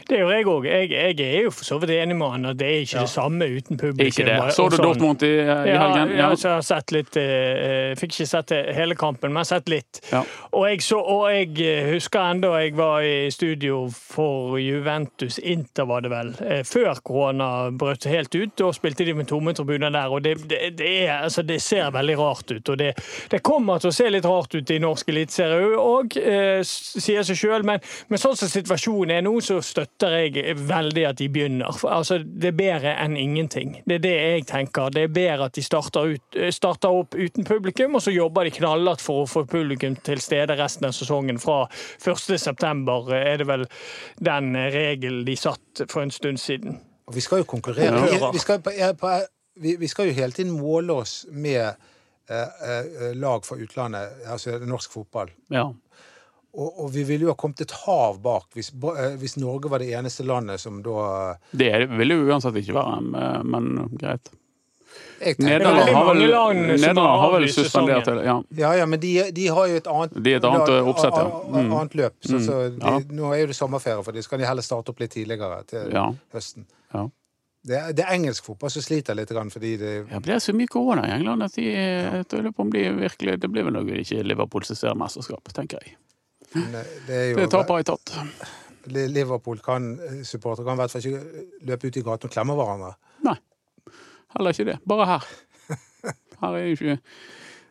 Det 0.08 0.18
gjør 0.18 0.30
jeg 0.34 0.46
òg. 0.50 0.64
Jeg, 0.66 0.88
jeg 0.90 1.20
er 1.38 1.44
jo 1.46 1.50
for 1.54 1.64
så 1.68 1.76
vidt 1.78 1.92
enig 1.94 2.16
med 2.18 2.32
han 2.34 2.46
at 2.50 2.56
det 2.58 2.66
er 2.66 2.80
ikke 2.82 2.96
Ja. 2.98 3.02
det 3.06 3.12
samme 3.12 3.46
uten 3.46 3.78
publikum. 3.78 4.08
Ikke 4.10 4.24
det. 4.26 4.38
Så 4.56 4.64
du 4.72 4.76
sånn. 4.76 4.86
Dortmund 4.88 5.22
i, 5.22 5.28
i 5.28 5.44
Ja, 5.46 5.54
helgen? 5.84 6.14
ja, 6.16 6.30
jeg 6.34 6.50
har 6.50 6.64
sett 6.66 6.90
litt 6.96 7.18
uh, 7.20 7.94
Fikk 8.00 8.16
ikke 8.16 8.26
sett 8.26 8.50
hele 8.74 8.96
kampen, 8.98 9.30
men 9.32 9.44
jeg 9.44 9.46
har 9.46 9.50
sett 9.60 9.68
litt. 9.70 10.00
Ja. 10.12 10.24
Og 10.52 10.66
jeg, 10.66 10.82
så, 10.82 10.98
og 10.98 11.28
jeg 11.30 11.52
eh, 11.62 11.92
husker 11.92 12.24
enda 12.32 12.50
jeg 12.58 12.74
var 12.78 13.04
i 13.06 13.28
studio 13.30 13.84
for 13.92 14.58
Juventus 14.58 15.38
Inter, 15.38 15.86
var 15.88 16.02
det 16.04 16.10
vel, 16.12 16.32
eh, 16.42 16.62
før 16.66 16.98
korona 17.04 17.48
brøt 17.70 18.08
helt 18.10 18.34
ut. 18.34 18.56
Da 18.58 18.72
spilte 18.74 19.06
de 19.06 19.14
med 19.14 19.28
tomme 19.30 19.54
tribuner 19.54 19.92
der, 19.94 20.10
og 20.10 20.24
det, 20.26 20.34
det, 20.50 20.60
det, 20.80 20.90
er, 21.04 21.22
altså, 21.28 21.42
det 21.46 21.60
ser 21.62 21.90
veldig 21.94 22.18
rart 22.18 22.50
ut. 22.50 22.68
Og 22.74 22.78
det, 22.80 22.90
det 23.30 23.42
kommer 23.46 23.78
til 23.82 23.92
å 23.92 23.94
se 23.94 24.08
litt 24.10 24.26
rart 24.26 24.54
ut 24.58 24.70
i 24.74 24.80
norsk 24.82 25.08
eliteserie 25.14 25.78
òg, 25.78 26.18
uh, 26.18 26.60
sier 26.66 27.22
seg 27.28 27.38
sjøl, 27.44 27.62
men, 27.68 27.80
men 28.10 28.18
sånn 28.22 28.36
som 28.40 28.50
situasjonen 28.50 29.14
er 29.20 29.24
nå, 29.28 29.36
så 29.44 29.60
støtter 29.68 30.14
jeg 30.16 30.56
veldig 30.68 31.04
at 31.10 31.18
de 31.20 31.28
begynner. 31.32 31.76
For, 31.76 31.92
Altså, 31.98 32.18
det 32.22 32.52
er 32.52 32.56
bedre 32.58 32.94
enn 33.04 33.16
ingenting. 33.20 33.76
Det 33.86 33.98
er 33.98 34.04
det 34.04 34.14
jeg 34.14 34.46
tenker. 34.50 34.90
Det 34.94 35.04
er 35.06 35.14
bedre 35.14 35.48
at 35.48 35.56
de 35.58 35.64
starter, 35.64 36.14
ut, 36.14 36.36
eh, 36.36 36.52
starter 36.54 36.94
opp 37.00 37.14
uten 37.14 37.44
publikum, 37.48 37.94
og 37.98 38.04
så 38.04 38.14
jobber 38.14 38.48
de 38.48 38.54
knallhardt 38.58 39.04
for 39.04 39.24
å 39.24 39.30
få 39.30 39.44
publikum 39.48 39.96
til 40.06 40.22
stede 40.24 40.56
resten 40.58 40.88
av 40.88 40.96
sesongen. 40.96 41.40
Fra 41.42 41.66
1.9 42.04 43.14
er 43.18 43.40
det 43.42 43.48
vel 43.48 43.66
den 44.20 44.54
regelen 44.56 45.24
de 45.28 45.36
satt 45.36 45.84
for 45.88 46.02
en 46.02 46.14
stund 46.14 46.40
siden. 46.40 46.80
Og 47.08 47.14
vi 47.16 47.24
skal 47.24 47.42
jo 47.42 47.48
konkurrere. 47.48 48.04
Ja. 48.12 48.30
Vi, 48.32 48.38
skal, 48.38 48.60
på, 48.60 48.72
på, 49.00 49.14
vi, 49.56 49.76
vi 49.80 49.88
skal 49.88 50.10
jo 50.10 50.16
hele 50.16 50.32
tiden 50.36 50.52
måle 50.52 51.00
oss 51.02 51.22
med 51.32 51.64
eh, 51.64 52.64
eh, 52.68 53.12
lag 53.16 53.46
fra 53.46 53.56
utlandet, 53.56 54.22
altså 54.28 54.58
norsk 54.60 54.92
fotball. 54.92 55.32
Ja. 55.50 55.70
Og, 56.54 56.68
og 56.84 56.90
vi 56.94 57.02
ville 57.04 57.26
jo 57.26 57.32
ha 57.34 57.36
kommet 57.38 57.60
et 57.60 57.70
hav 57.84 58.16
bak 58.24 58.46
hvis, 58.56 58.70
eh, 58.72 59.16
hvis 59.20 59.36
Norge 59.36 59.68
var 59.70 59.78
det 59.82 59.90
eneste 59.94 60.24
landet 60.26 60.58
som 60.62 60.80
da 60.82 61.36
Det 61.52 61.70
vil 61.92 62.14
jo 62.14 62.24
uansett 62.30 62.56
ikke 62.56 62.74
være, 62.74 63.02
eh, 63.20 63.42
men 63.44 63.74
greit. 64.00 64.30
Nederland 65.38 65.90
har 65.92 66.14
vel, 66.14 66.22
Nederland 66.78 67.20
har 67.20 67.46
suspendert 67.52 68.04
det. 68.06 68.24
Ja. 68.24 68.36
Ja, 68.56 68.70
ja, 68.78 68.86
men 68.86 69.00
de, 69.02 69.12
de 69.34 69.46
har 69.50 69.66
jo 69.68 69.76
et 69.80 69.86
annet, 69.90 70.14
De 70.24 70.32
et 70.38 70.44
annet 70.46 70.68
lag- 70.72 70.88
oppsett, 70.92 71.14
ja. 71.18 71.42
Mm. 71.50 71.72
annet 71.74 71.94
løp. 71.98 72.14
Så, 72.22 72.38
så 72.46 72.58
de, 72.70 72.78
Ja. 72.80 72.98
Nå 73.10 73.32
er 73.34 73.40
jo 73.42 73.46
det 73.52 73.56
sommerferie 73.58 74.02
for 74.06 74.12
dem, 74.14 74.22
så 74.22 74.30
kan 74.32 74.38
de 74.42 74.46
heller 74.48 74.62
starte 74.66 74.94
opp 74.94 75.00
litt 75.02 75.10
tidligere 75.14 75.60
til 75.68 75.90
Ja. 75.92 76.06
høsten. 76.34 76.66
Ja. 76.94 77.08
Det, 77.68 77.80
det 77.98 78.04
er 78.06 78.14
engelsk 78.14 78.44
fotball 78.46 78.70
som 78.70 78.82
sliter 78.82 79.14
litt, 79.18 79.28
fordi 79.28 79.76
det 79.76 80.06
Ja, 80.10 80.20
blir 80.20 80.34
er 80.38 80.40
så 80.40 80.54
mye 80.54 80.70
korona 80.70 81.04
i 81.06 81.10
England 81.18 81.42
at 81.42 81.52
de, 81.58 81.66
jeg 81.74 82.24
lurer 82.32 82.52
på 82.54 82.60
om 82.64 82.70
de 82.70 82.84
virkelig 82.96 83.40
Det 83.40 83.50
blir 83.50 83.64
vel 83.66 83.74
nok 83.74 83.90
ikke 83.90 84.22
Liverpool 84.24 84.64
som 84.64 84.76
ser 84.76 84.94
mesterskap, 84.94 85.42
tenker 85.52 85.82
jeg. 85.82 85.96
Det 86.54 87.16
er 87.16 87.26
jo 87.32 87.36
Det 87.42 87.50
taper 87.52 87.82
i 87.82 87.86
tatt. 87.88 88.14
Liverpool 88.88 89.58
kan 89.60 89.90
supportere 90.24 90.64
kan 90.64 90.78
i 90.78 90.80
hvert 90.80 90.94
fall 90.94 91.04
ikke 91.04 91.42
løpe 91.68 91.90
ut 91.90 91.98
i 92.00 92.04
gaten 92.06 92.30
og 92.30 92.32
klemme 92.32 92.54
hverandre. 92.56 92.94
Nei, 93.26 93.34
heller 94.36 94.56
ikke 94.56 94.68
det. 94.70 94.78
Bare 94.88 95.08
her. 95.10 95.28
Her 96.38 96.54
er 96.54 96.64
jo 96.64 96.76
ikke 96.76 96.94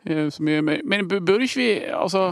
eh, 0.06 0.28
så 0.30 0.44
mye 0.44 0.62
Men 0.62 0.82
men 0.86 1.08
burde 1.08 1.38
ikke 1.46 1.62
vi 1.62 1.68
Altså, 1.96 2.26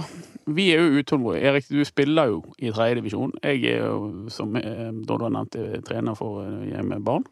vi 0.46 0.68
er 0.76 0.84
jo 0.84 1.00
utålmodige. 1.02 1.48
Erik, 1.50 1.70
du 1.72 1.82
spiller 1.88 2.28
jo 2.30 2.42
i 2.60 2.70
tredjedivisjon. 2.76 3.32
Jeg 3.42 3.64
er 3.72 3.86
jo, 3.88 4.28
som 4.30 4.54
eh, 4.60 4.92
Dodda 5.08 5.32
nevnte, 5.34 5.80
trener 5.88 6.14
for 6.20 6.44
hjemme 6.68 7.00
barn. 7.02 7.24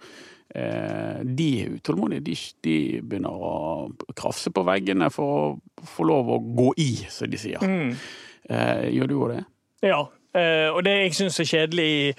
Eh, 0.56 1.20
De 1.28 1.50
er 1.62 1.76
utålmodige. 1.76 2.24
De, 2.26 2.38
de 2.66 2.78
begynner 3.04 3.30
å 3.30 3.92
krafse 4.18 4.50
på 4.56 4.64
veggene 4.66 5.12
for 5.14 5.38
å 5.38 5.86
få 5.86 6.08
lov 6.10 6.32
å 6.34 6.40
gå 6.58 6.72
i, 6.82 6.90
som 7.14 7.30
de 7.30 7.38
sier. 7.38 7.62
Mm. 7.62 7.94
Eh, 8.50 8.90
Gjør 8.96 9.08
du 9.08 9.16
òg 9.22 9.32
det? 9.36 9.44
Ja. 9.84 10.02
eh, 10.36 10.70
Og 10.74 10.84
det 10.86 10.94
jeg 10.98 11.14
syns 11.16 11.40
er 11.40 11.50
kjedelig 11.50 12.16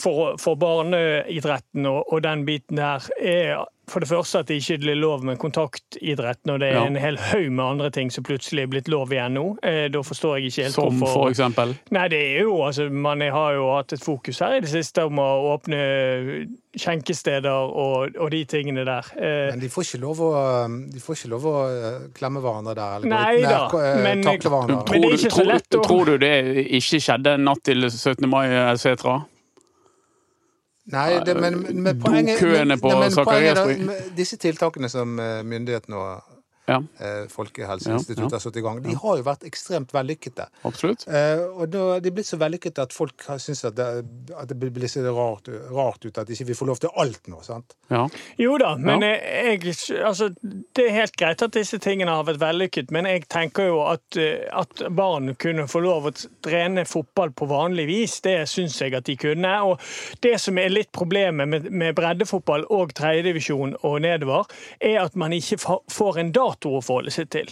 for, 0.00 0.36
for 0.40 0.54
barneidretten 0.60 1.86
og, 1.90 2.12
og 2.12 2.22
den 2.24 2.44
biten 2.48 2.76
der, 2.80 3.08
er 3.20 3.64
for 3.90 4.00
det 4.04 4.08
første 4.08 4.38
at 4.40 4.46
det 4.48 4.56
ikke 4.62 4.78
blir 4.84 4.96
lov 5.00 5.24
med 5.26 5.38
kontaktidrett 5.42 6.38
når 6.46 6.58
det 6.62 6.68
er 6.70 6.76
Ja. 6.78 6.84
en 6.86 6.96
hel 7.02 7.16
haug 7.18 7.48
med 7.50 7.64
andre 7.64 7.90
ting 7.90 8.10
som 8.14 8.22
plutselig 8.24 8.62
er 8.62 8.70
blitt 8.70 8.88
lov 8.88 9.10
igjen 9.12 9.34
nå. 9.34 9.44
Eh, 9.66 9.88
Da 9.90 9.98
forstår 10.06 10.38
jeg 10.38 10.52
ikke 10.52 10.62
helt 10.68 10.74
Som 10.74 11.00
hvorfor 11.00 11.12
for 11.12 11.30
eksempel? 11.34 11.74
Nei, 11.90 12.06
det 12.08 12.20
er 12.36 12.40
jo 12.46 12.56
altså 12.62 12.88
Man 12.90 13.20
har 13.20 13.54
jo 13.58 13.66
hatt 13.74 13.92
et 13.92 14.00
fokus 14.04 14.38
her 14.40 14.54
i 14.56 14.60
det 14.60 14.70
siste 14.70 15.04
om 15.04 15.18
å 15.18 15.28
åpne 15.58 15.80
skjenkesteder 16.78 17.50
og, 17.50 18.14
og 18.20 18.30
de 18.30 18.44
tingene 18.46 18.84
der. 18.86 19.06
Eh, 19.18 19.50
Men 19.50 19.58
de 19.64 19.68
får 19.72 19.88
ikke 19.88 20.00
lov 20.04 20.20
å, 20.22 20.30
de 20.92 21.00
får 21.02 21.16
ikke 21.18 21.30
lov 21.32 21.48
å 21.50 21.54
eh, 21.66 21.96
klemme 22.14 22.40
hverandre 22.44 22.76
der. 22.78 22.96
Eller 23.00 23.10
Nei 23.10 23.42
da, 23.42 23.64
men- 24.04 24.22
takle 24.22 24.50
hverandre. 24.54 24.76
Men 24.76 24.86
det 24.86 24.86
er 24.86 25.00
Tror 25.00 25.10
du- 25.10 25.16
ikke 25.18 25.34
så 25.34 25.46
lett 25.48 25.70
å- 25.80 25.82
Tror 25.88 26.04
du 26.06 26.18
det 26.18 26.66
ikke 26.78 27.00
skjedde 27.02 27.36
natt 27.42 27.62
til 27.64 27.82
17. 27.90 28.28
mai, 28.30 28.46
etc.? 28.70 29.26
Nei, 30.90 31.20
det, 31.26 31.34
men, 31.38 31.60
men 31.82 32.00
poenget, 32.02 32.42
men, 32.42 32.68
men 32.68 32.80
poenget 32.80 33.58
er 33.58 33.60
da, 33.60 33.98
disse 34.16 34.38
tiltakene 34.40 34.90
som 34.90 35.18
eh, 35.22 35.40
myndighetene 35.46 35.96
og 35.96 36.29
Ja, 36.70 36.78
eh, 37.02 37.24
Folkehelseinstituttet 37.32 38.18
Ja, 38.22 38.28
ja. 38.30 38.36
har 38.38 38.44
satt 38.46 38.56
i 38.60 38.62
gang, 38.64 38.80
de 38.84 38.94
har 38.94 39.16
jo 39.18 39.24
vært 39.26 39.44
ekstremt 39.48 39.92
vellykkede. 39.96 40.46
absolutt. 40.68 41.06
Eh, 41.08 41.42
og 41.50 41.70
da, 41.72 41.98
de 42.00 42.08
er 42.12 42.14
blitt 42.14 42.28
så 42.30 42.38
vellykkede 42.40 42.84
at 42.86 42.92
folk 42.94 43.26
syns 43.42 43.64
at 43.66 43.78
at 43.80 44.48
det 44.48 44.56
blir 44.72 44.88
så 44.90 45.02
rart, 45.14 45.48
rart 45.72 46.04
ut 46.06 46.18
at 46.20 46.28
ikke 46.30 46.46
vi 46.52 46.54
får 46.54 46.66
lov 46.70 46.78
til 46.82 46.90
alt 47.00 47.26
nå. 47.32 47.40
sant? 47.42 47.74
Ja. 47.90 48.04
Jo 48.38 48.56
da, 48.60 48.76
men 48.76 49.00
Ja. 49.02 49.14
jeg, 49.16 49.74
altså, 50.04 50.28
det 50.76 50.84
er 50.86 50.92
helt 51.00 51.16
greit 51.16 51.42
at 51.42 51.52
disse 51.56 51.78
tingene 51.82 52.10
har 52.14 52.24
vært 52.28 52.38
vellykket, 52.42 52.90
men 52.94 53.04
jeg 53.08 53.26
tenker 53.28 53.66
jo 53.70 53.80
at, 53.88 54.16
eh, 54.16 54.46
at 54.52 54.84
barn 54.94 55.34
kunne 55.40 55.66
få 55.66 55.80
lov 55.82 56.06
å 56.10 56.12
trene 56.46 56.84
fotball 56.86 57.30
på 57.32 57.48
vanlig 57.50 57.86
vis. 57.88 58.20
Det 58.20 58.36
syns 58.48 58.78
jeg 58.80 58.94
at 58.94 59.04
de 59.08 59.16
kunne. 59.16 59.50
Og 59.64 59.80
det 60.22 60.36
som 60.40 60.58
er 60.58 60.68
litt 60.68 60.92
problemet 60.92 61.48
med, 61.48 61.70
med 61.72 61.94
breddefotball 61.96 62.66
og 62.70 62.92
tredjedivisjon 62.94 63.74
og 63.82 64.00
nedover, 64.04 64.44
er 64.80 65.00
at 65.06 65.16
man 65.16 65.32
ikke 65.32 65.58
får 65.90 66.18
en 66.20 66.32
dato 66.32 66.59
å 66.68 66.80
forholde 66.84 67.10
seg 67.10 67.28
til. 67.30 67.46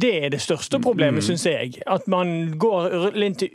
Det 0.00 0.24
er 0.24 0.30
det 0.30 0.40
største 0.40 0.80
problemet, 0.82 1.22
syns 1.24 1.44
jeg. 1.46 1.82
At 1.86 2.06
man 2.08 2.52
går 2.58 3.12
litt 3.14 3.42
i 3.42 3.50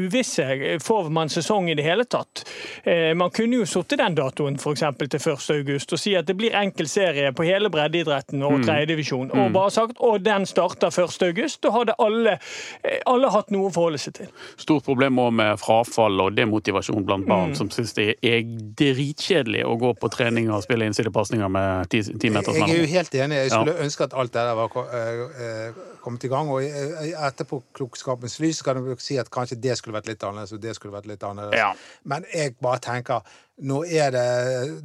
uvisse. 0.00 0.78
Får 0.82 1.10
man 1.10 1.28
sesong 1.28 1.68
i 1.70 1.74
det 1.74 1.84
hele 1.84 2.04
tatt? 2.04 2.44
Eh, 2.84 3.14
Man 3.14 3.30
kunne 3.30 3.56
jo 3.60 3.64
satt 3.66 3.88
den 3.98 4.14
datoen 4.14 4.58
for 4.58 4.72
eksempel 4.72 5.08
til 5.08 5.20
1. 5.20 5.50
august 5.60 5.92
og 5.92 5.98
si 5.98 6.14
at 6.16 6.26
det 6.26 6.36
blir 6.36 6.54
enkel 6.54 6.88
serie 6.88 7.32
på 7.32 7.44
hele 7.44 7.68
breddeidretten 7.70 8.42
og 8.42 8.64
tredjedivisjon, 8.64 9.30
og 9.32 9.52
bare 9.52 9.70
sagt 9.70 9.96
og 10.00 10.22
den 10.24 10.46
starter 10.46 10.88
1. 10.90 11.22
august. 11.28 11.60
Da 11.62 11.70
hadde 11.70 11.94
alle, 11.98 12.38
eh, 12.84 12.98
alle 13.06 13.30
hatt 13.30 13.50
noe 13.50 13.68
å 13.68 13.72
forholde 13.74 13.98
seg 13.98 14.14
til. 14.14 14.26
Stort 14.56 14.84
problem 14.84 15.16
òg 15.18 15.32
med 15.32 15.58
frafall 15.60 16.20
og 16.20 16.34
demotivasjon 16.36 17.04
blant 17.04 17.20
Mm. 17.20 17.28
barn 17.28 17.54
som 17.54 17.68
syns 17.68 17.92
det 17.94 18.16
er 18.22 18.42
dritkjedelig 18.42 19.64
å 19.66 19.76
gå 19.78 19.92
på 20.00 20.08
trening 20.10 20.48
og 20.50 20.62
spille 20.64 20.86
innsidepasninger 20.88 21.48
med 21.52 21.90
ti, 21.92 22.00
ti 22.02 22.30
meters 22.32 22.56
Jeg 22.56 22.70
er 22.70 22.80
jo 22.80 22.86
helt 22.86 23.14
enig. 23.14 23.36
Jeg 23.44 23.50
skulle 23.50 23.76
ønske 23.84 24.04
at 24.04 24.14
alt 24.14 24.32
det 24.40 24.48
der 24.48 24.56
var 24.58 24.94
eh, 24.96 25.20
eh, 25.44 25.78
kommet 26.02 26.24
i 26.24 26.30
gang. 26.32 26.48
Og 26.50 26.62
etterpå 26.64 27.60
klokskapens 27.76 28.34
etterpåklokskapens 28.38 28.38
lys 28.40 28.62
kan 28.66 28.80
du 28.80 28.90
si 29.02 29.18
at 29.20 29.30
kanskje 29.30 29.60
det 29.60 29.76
skulle 29.78 29.96
vært 29.98 30.08
litt 30.10 30.24
annerledes, 30.26 30.52
og 30.56 30.60
det 30.64 30.74
skulle 30.78 30.94
vært 30.96 31.06
litt 31.10 31.22
annerledes. 31.26 31.60
Ja. 31.60 31.70
Men 32.04 32.24
jeg 32.32 32.56
bare 32.62 32.80
tenker 32.84 33.20
nå, 33.60 33.82
er 33.84 34.10
det, 34.14 34.26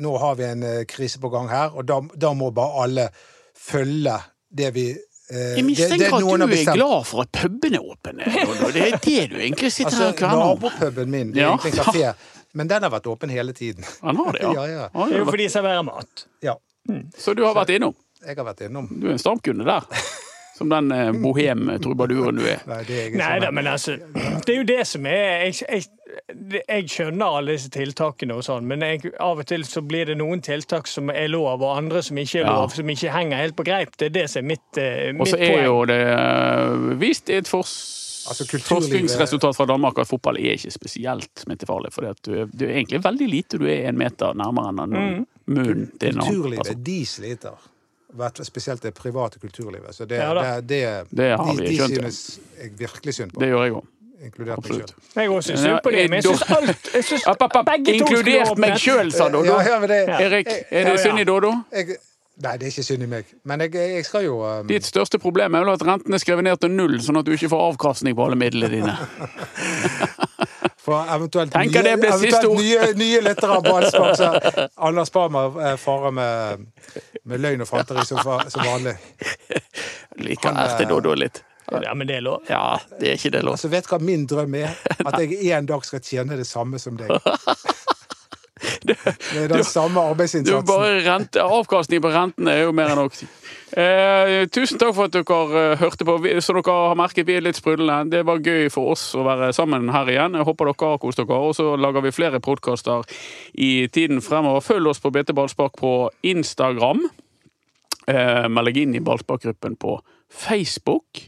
nå 0.04 0.14
har 0.20 0.36
vi 0.40 0.44
en 0.52 0.64
eh, 0.68 0.84
krise 0.92 1.20
på 1.24 1.32
gang 1.34 1.48
her, 1.50 1.72
og 1.76 1.88
da, 1.88 2.02
da 2.16 2.34
må 2.36 2.52
bare 2.56 2.84
alle 2.86 3.10
følge 3.56 4.18
det 4.56 4.70
vi 4.76 4.86
eh, 4.92 5.56
Jeg 5.58 5.66
mistenker 5.66 5.98
det- 5.98 6.12
det 6.12 6.14
at 6.14 6.22
du 6.22 6.56
er 6.70 6.74
glad 6.76 7.06
for 7.08 7.22
at 7.26 7.32
puben 7.32 7.76
er 7.76 7.84
åpen. 7.84 8.18
Det 8.20 8.84
er 8.94 8.98
det 9.00 9.30
du 9.32 9.36
egentlig 9.40 9.72
sitter 9.72 9.92
Altså, 9.92 10.04
her 10.04 10.12
og 10.14 10.18
kverner 10.20 10.42
om. 10.44 10.60
Nabopuben 10.60 11.12
min, 11.12 11.32
det 11.34 11.42
er 11.42 11.48
Ja. 11.48 11.56
egentlig 11.58 11.80
en 11.80 11.86
kafé, 11.86 12.14
men 12.54 12.68
den 12.68 12.84
har 12.84 12.90
vært 12.92 13.08
åpen 13.08 13.30
hele 13.30 13.54
tiden. 13.54 13.84
Han 14.02 14.16
har 14.16 14.32
det, 14.32 14.42
ja. 14.44 14.54
Ja, 14.54 14.66
ja. 14.66 14.88
Det 14.94 15.14
er 15.16 15.20
jo 15.20 15.26
fordi 15.26 15.44
de 15.44 15.50
serverer 15.50 15.82
mat. 15.84 16.26
Ja, 16.44 16.56
Så 17.18 17.34
du 17.34 17.44
har 17.44 17.56
vært 17.56 17.70
innom? 17.74 17.96
Jeg 18.24 18.36
har 18.38 18.46
vært 18.48 18.62
innom. 18.70 18.88
Du 19.02 19.08
er 19.08 19.12
en 19.18 19.20
stamkunde 19.20 19.66
der. 19.68 19.84
Som 20.56 20.70
den 20.72 20.88
eh, 20.96 21.10
bohem-trubaduren 21.12 22.38
du 22.40 22.46
er. 22.48 22.62
Nei, 22.70 22.78
det 22.88 23.00
er 23.10 23.16
Nei 23.20 23.40
da, 23.44 23.50
men 23.52 23.68
altså 23.68 23.98
Det 24.46 24.54
er 24.54 24.56
jo 24.62 24.64
det 24.70 24.86
som 24.88 25.04
er 25.12 25.50
Jeg, 25.50 25.58
jeg, 25.68 26.62
jeg 26.70 26.86
skjønner 26.94 27.36
alle 27.42 27.58
disse 27.58 27.68
tiltakene 27.76 28.38
og 28.38 28.46
sånn, 28.48 28.64
men 28.70 28.80
jeg, 28.88 29.12
av 29.20 29.42
og 29.44 29.50
til 29.50 29.66
så 29.68 29.84
blir 29.84 30.08
det 30.08 30.16
noen 30.16 30.40
tiltak 30.46 30.88
som 30.88 31.12
er 31.12 31.28
lov, 31.28 31.60
og 31.60 31.74
andre 31.76 32.00
som 32.08 32.16
ikke 32.24 32.40
er 32.40 32.46
Ja. 32.48 32.54
lov, 32.56 32.72
som 32.72 32.88
ikke 32.88 33.12
henger 33.12 33.44
helt 33.44 33.58
på 33.60 33.66
greip. 33.68 33.98
Det 34.00 34.08
er 34.08 34.16
det 34.22 34.26
som 34.32 34.46
er 34.46 34.48
mitt, 34.54 34.64
poeng. 34.80 35.20
Og 35.20 35.28
så 35.28 35.36
er 35.42 35.52
poeng. 35.58 35.66
jo 35.68 35.76
det 35.92 36.00
eh, 36.16 36.88
vist 37.04 37.30
i 37.30 37.40
et 37.42 37.52
fors 37.52 37.76
Altså, 38.26 38.48
forskningsresultat 38.58 39.54
fra 39.60 39.66
Danmark 39.70 40.00
at 40.02 40.08
fotball 40.10 40.40
er 40.42 40.56
ikke 40.56 40.72
spesielt 40.74 41.44
smittefarlig. 41.44 41.92
For 41.94 42.08
du, 42.26 42.32
er- 42.42 42.48
du 42.50 42.64
er 42.66 42.78
egentlig 42.80 43.04
veldig 43.04 43.28
lite 43.30 43.60
du 43.62 43.68
er 43.70 43.90
en 43.92 44.00
meter 44.00 44.34
nærmere 44.34 44.72
enn 44.72 44.96
Mm. 44.96 45.26
munnen 45.52 45.92
til 46.00 46.10
en 46.10 46.22
annen 46.24 46.32
Kulturlivet, 46.32 46.64
person. 46.66 46.84
de 46.88 46.96
sliter. 47.06 47.60
Hvert- 48.16 48.44
Spesielt 48.48 48.82
det 48.84 48.94
private 48.98 49.40
kulturlivet. 49.40 49.96
Så 49.96 50.06
det, 50.06 50.18
Ja 50.22 50.34
det, 50.34 50.70
det, 50.70 51.08
Det 51.18 51.30
har 51.38 51.52
de, 51.52 51.58
vi 51.62 51.68
de 51.68 51.76
skjønt, 51.78 51.94
synes 52.00 52.40
jeg 52.62 52.72
virkelig 52.80 53.14
synd 53.14 53.32
på. 53.36 53.40
Det 53.44 53.50
gjør 53.52 53.64
jeg 53.68 53.74
òg. 53.82 53.86
Inkludert 54.26 54.64
meg 54.64 54.72
sjøl. 54.80 54.94
Jeg 55.16 55.30
òg 55.30 55.42
syns 55.44 55.60
synd 55.60 55.80
på 55.84 55.92
dem. 55.94 56.10
men 56.10 56.22
jeg 56.22 56.24
syns 56.24 56.44
alt 56.56 56.90
jeg 56.96 57.04
synes 57.04 57.26
App, 57.28 57.42
app, 57.46 57.56
app. 57.60 57.66
begge 57.74 57.86
to 57.86 58.06
Inkludert 58.08 58.58
meg 58.64 58.78
sjøl, 58.82 59.12
sa 59.14 59.28
Dodo. 59.30 59.58
Ja, 59.60 60.20
Erik, 60.24 60.48
er 60.72 60.90
det 60.92 61.00
synd 61.04 61.20
i 61.20 61.26
Dodo? 61.28 61.52
jeg, 61.76 61.98
nei, 62.42 62.56
det 62.58 62.64
er 62.64 62.72
ikke 62.72 62.84
synd 62.88 63.04
i 63.04 63.10
meg. 63.12 63.26
Men 63.44 63.62
jeg, 63.68 63.74
jeg 63.76 64.06
skal 64.08 64.24
jo 64.26 64.40
um, 64.48 64.68
Ditt 64.72 64.88
største 64.88 65.20
problem 65.22 65.54
er 65.56 65.66
vel 65.68 65.74
at 65.76 65.84
renten 65.86 66.14
er 66.16 66.24
skrevet 66.24 66.44
ned 66.48 66.58
til 66.64 66.72
null, 66.74 66.98
sånn 67.06 67.20
at 67.22 67.28
du 67.28 67.36
ikke 67.36 67.52
får 67.54 67.68
avkastning 67.74 68.16
på 68.18 68.26
alle 68.26 68.40
midlene 68.40 68.72
dine. 68.72 68.96
For 70.86 71.02
eventuelt, 71.16 71.50
Tenker 71.54 71.82
nye, 71.82 71.92
det 71.96 72.00
blir 72.00 72.12
siste 72.22 72.42
eventuelt 72.44 72.46
ord. 72.46 72.60
nye, 72.62 72.98
nye 73.00 73.22
lyttere 73.26 73.56
av 73.58 73.64
Ballspark, 73.66 74.18
så 74.20 74.68
Anders 74.86 75.10
Barmer 75.16 75.56
eh, 75.66 75.78
farer 75.82 76.14
med, 76.14 76.68
med 77.26 77.42
løgn 77.42 77.66
og 77.66 77.70
fanteri 77.70 78.06
som, 78.06 78.22
som 78.24 78.66
vanlig. 78.66 78.96
Liker 80.26 80.54
Han, 80.54 80.62
erte 80.62 80.88
eh, 80.88 81.16
litt. 81.20 81.44
Ja, 81.72 81.94
men 81.98 82.08
det 82.08 82.20
er 82.20 82.22
lov. 82.22 82.44
Ja, 82.50 82.80
det 83.00 83.10
er 83.10 83.18
ikke 83.18 83.34
det 83.34 83.42
lov. 83.42 83.58
Altså, 83.58 83.72
vet 83.74 83.88
du 83.88 83.96
hva 83.96 84.00
min 84.04 84.28
drøm 84.30 84.54
er? 84.60 84.76
At 85.02 85.18
jeg 85.24 85.50
en 85.58 85.70
dag 85.70 85.86
skal 85.86 86.04
tjene 86.06 86.38
det 86.38 86.46
samme 86.48 86.80
som 86.82 87.00
deg. 87.00 87.10
Med 89.36 89.50
den 89.52 89.64
samme 89.68 90.00
Du 90.02 90.12
arbeidsinnsatsen. 90.14 90.66
bare 90.70 91.02
rente, 91.06 91.42
Avkastning 91.44 92.02
på 92.04 92.12
rentene 92.14 92.54
er 92.54 92.64
jo 92.66 92.74
mer 92.76 92.94
enn 92.94 93.02
nok. 93.04 93.18
Eh, 93.76 94.46
tusen 94.54 94.80
takk 94.80 94.94
for 94.96 95.10
at 95.10 95.16
dere 95.16 95.64
eh, 95.74 95.78
hørte 95.82 96.06
på. 96.08 96.18
Så 96.40 96.56
dere 96.56 96.76
har 96.76 96.96
merket 97.00 97.28
vi 97.28 97.36
er 97.36 97.44
litt 97.44 97.60
sprudlende. 97.60 98.14
Det 98.14 98.24
var 98.28 98.40
gøy 98.46 98.70
for 98.72 98.94
oss 98.94 99.10
å 99.18 99.26
være 99.26 99.52
sammen 99.58 99.90
her 99.92 100.12
igjen. 100.14 100.38
Jeg 100.40 100.48
håper 100.48 100.72
dere 100.72 100.92
har 100.94 101.02
kost 101.04 101.20
dere. 101.20 101.42
Og 101.50 101.56
så 101.58 101.74
lager 101.80 102.06
vi 102.06 102.14
flere 102.16 102.40
podkaster 102.44 103.04
i 103.58 103.88
tiden 103.92 104.22
fremover. 104.24 104.64
Følg 104.64 104.94
oss 104.94 105.02
på 105.04 105.12
BT 105.12 105.34
Ballspark 105.36 105.76
på 105.82 105.94
Instagram. 106.24 107.08
Eh, 108.08 108.46
meld 108.54 108.70
deg 108.70 108.84
inn 108.84 108.96
i 109.00 109.04
Ballsparkgruppen 109.04 109.76
på 109.82 109.98
Facebook. 110.30 111.26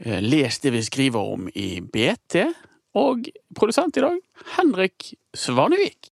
Eh, 0.00 0.20
les 0.24 0.58
det 0.64 0.72
vi 0.72 0.82
skriver 0.82 1.34
om 1.36 1.48
i 1.54 1.80
BT. 1.84 2.46
Og 2.98 3.28
produsent 3.54 3.94
i 4.00 4.02
dag, 4.02 4.16
Henrik 4.56 5.12
Svanevik. 5.36 6.08